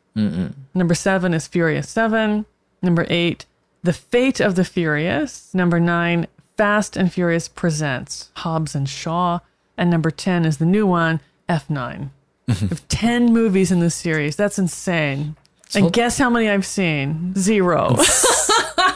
[0.74, 2.46] Number seven is Furious Seven.
[2.82, 3.46] Number eight,
[3.84, 5.54] The Fate of the Furious.
[5.54, 6.28] Number nine,
[6.58, 9.40] Fast and Furious Presents Hobbs and Shaw.
[9.78, 11.20] And number 10 is the new one,
[11.50, 12.10] F9.
[12.48, 14.36] we have 10 movies in this series.
[14.38, 15.36] That's insane.
[15.74, 17.34] And guess how many I've seen?
[17.36, 17.96] Zero.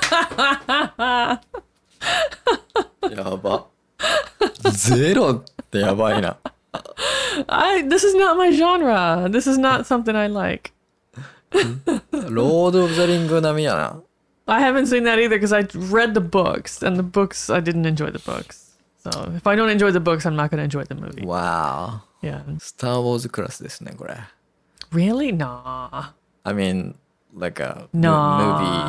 [3.15, 3.67] やば。
[4.71, 6.37] ゼロってやばいな。
[7.47, 9.29] I this is not my genre.
[9.29, 10.71] This is not something I like.
[12.11, 13.29] Lord of the Ring
[14.47, 17.85] I haven't seen that either because I read the books and the books I didn't
[17.85, 18.75] enjoy the books.
[19.03, 21.25] So if I don't enjoy the books, I'm not gonna enjoy the movie.
[21.25, 22.01] Wow.
[22.21, 22.41] Yeah.
[22.59, 24.17] Star Wars クラスですね、これ。
[24.91, 25.35] Really?
[25.35, 26.11] Nah.
[26.43, 26.95] I mean,
[27.36, 28.38] like a Nah.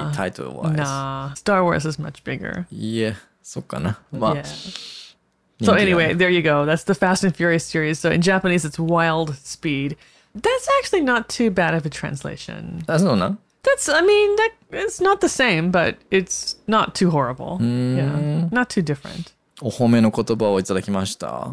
[0.10, 0.78] movie title wise.
[0.78, 1.34] Nah.
[1.36, 2.66] Star Wars is much bigger.
[2.72, 4.00] いえ、そっかな。
[4.12, 4.44] まあ、 yeah.
[4.44, 6.66] 人気だ So ね anyway, there you go.
[6.66, 8.00] That's the Fast and Furious series.
[8.00, 9.96] So in Japanese, it's Wild Speed.
[10.36, 12.84] That's actually not too bad of a translation.
[12.88, 17.58] あ、そうなん That's, I mean, that it's not the same, but it's not too horrible.
[17.60, 19.34] Yeah, not too different.
[19.62, 21.48] お褒めの言葉をいただきました。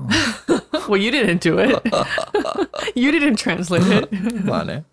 [0.89, 1.81] Well, you didn't do it.
[2.97, 4.45] you didn't translate it.
[4.45, 4.85] まあね。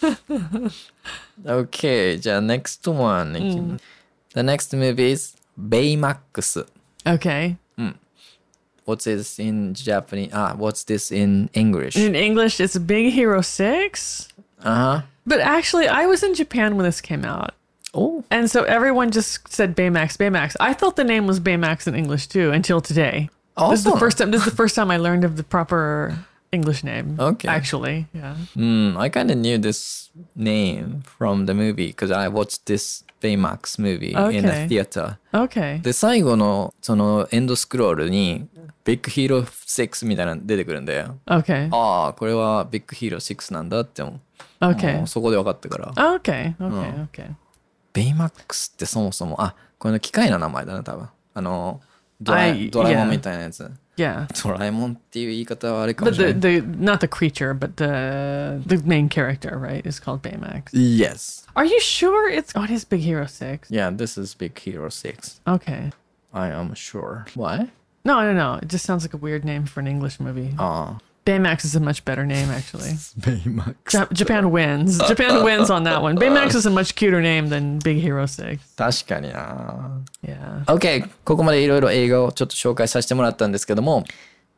[1.45, 3.83] okay, じゃあ next one いきます。
[4.33, 6.65] The next movie is Baymax.
[7.05, 7.55] Okay.
[8.85, 10.31] What's this in Japanese?
[10.33, 11.95] Ah, what's this in English?
[11.95, 14.27] In English, it's Big Hero 6.
[14.61, 15.01] Uh-huh.
[15.25, 17.53] But actually, I was in Japan when this came out.
[17.93, 20.55] Oh, And so everyone just said Baymax, Baymax.
[20.59, 23.29] I thought the name was Baymax in English too until today.
[23.69, 23.99] This is the Awesome.
[23.99, 24.31] first time.
[24.31, 26.17] This is the first time I learned of the proper
[26.50, 27.16] English name.
[27.18, 27.48] Okay.
[27.48, 28.34] Actually, yeah.
[28.56, 33.78] mm, I kind of knew this name from the movie because I watched this Baymax
[33.78, 34.66] movie in a Okay.
[34.68, 35.18] theater.
[35.32, 35.80] Okay.
[35.82, 38.46] で、最後のそのエンドスクロールに
[38.84, 41.68] ビッグヒーロー6みたいなの出てくるんで、Okay.
[41.74, 44.20] ああ、これはビッグヒーロー6なんだって思う。
[44.64, 45.06] Okay.
[45.06, 45.92] そこで分かったから。
[45.92, 46.56] Okay.
[46.56, 47.08] Okay.
[47.12, 47.30] Okay.
[47.92, 51.08] ベイマックスってそもそも、あ、これの機械の名前だね、多分。
[51.34, 51.80] あの、
[52.20, 53.62] ドラドラえもん.みたいなやつ。
[53.64, 53.70] Yeah.
[53.97, 56.61] ドラえもんっていう言い方はあれかも But しれ the, ない。
[56.61, 60.71] the not the creature, but the the main character, right, is called Baymax.
[60.73, 61.45] Yes.
[61.55, 63.69] Are you sure it's oh, it is Big Hero Six?
[63.69, 65.41] Yeah, this is Big Hero 6.
[65.47, 65.91] Okay.
[66.33, 67.25] I am sure.
[67.35, 67.69] Why?
[68.03, 68.59] No, no, no.
[68.61, 70.53] It just sounds like a weird name for an English movie.
[70.57, 71.01] ああ。
[71.27, 72.95] Baymax is a much better name, actually.
[73.17, 73.95] ベイマックス。
[73.97, 74.97] Ja- Japan wins.
[75.07, 76.15] Japan wins on that one.
[76.17, 78.59] Baymax is a much cuter name than Big Hero 6.
[78.75, 80.01] 確かにな。
[80.21, 80.65] Yeah.
[80.65, 84.03] OK、ここまでいろいろ映画をちょっと紹介させてもらったんですけども、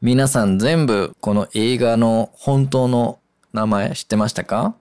[0.02, 3.20] 皆さん全部この映画の本当の
[3.54, 4.74] 名前知ってましたか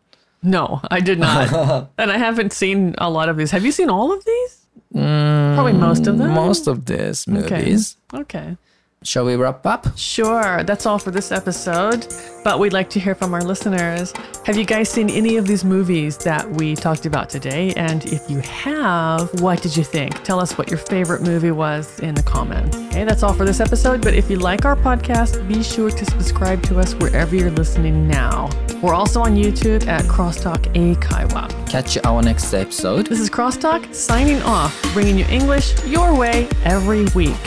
[0.42, 1.88] No, I did not.
[1.98, 3.50] and I haven't seen a lot of these.
[3.54, 4.64] Have you seen all of these?
[4.94, 6.28] Probably most of them.
[6.32, 7.56] Most of these Okay.
[7.64, 7.96] movies.
[8.12, 8.56] Okay.
[9.01, 9.97] Shall we wrap up?
[9.97, 12.13] Sure, that's all for this episode.
[12.43, 14.13] But we'd like to hear from our listeners.
[14.45, 17.71] Have you guys seen any of these movies that we talked about today?
[17.77, 20.21] And if you have, what did you think?
[20.23, 22.75] Tell us what your favorite movie was in the comments.
[22.75, 24.01] Okay, that's all for this episode.
[24.01, 28.05] But if you like our podcast, be sure to subscribe to us wherever you're listening
[28.05, 28.49] now.
[28.81, 31.69] We're also on YouTube at Crosstalk Eikaiwa.
[31.69, 33.07] Catch our next episode.
[33.07, 37.37] This is Crosstalk signing off, bringing you English your way every week.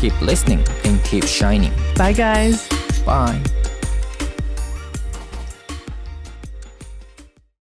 [0.00, 1.72] Keep listening and keep shining.
[1.96, 2.66] Bye, guys.
[3.04, 3.42] Bye.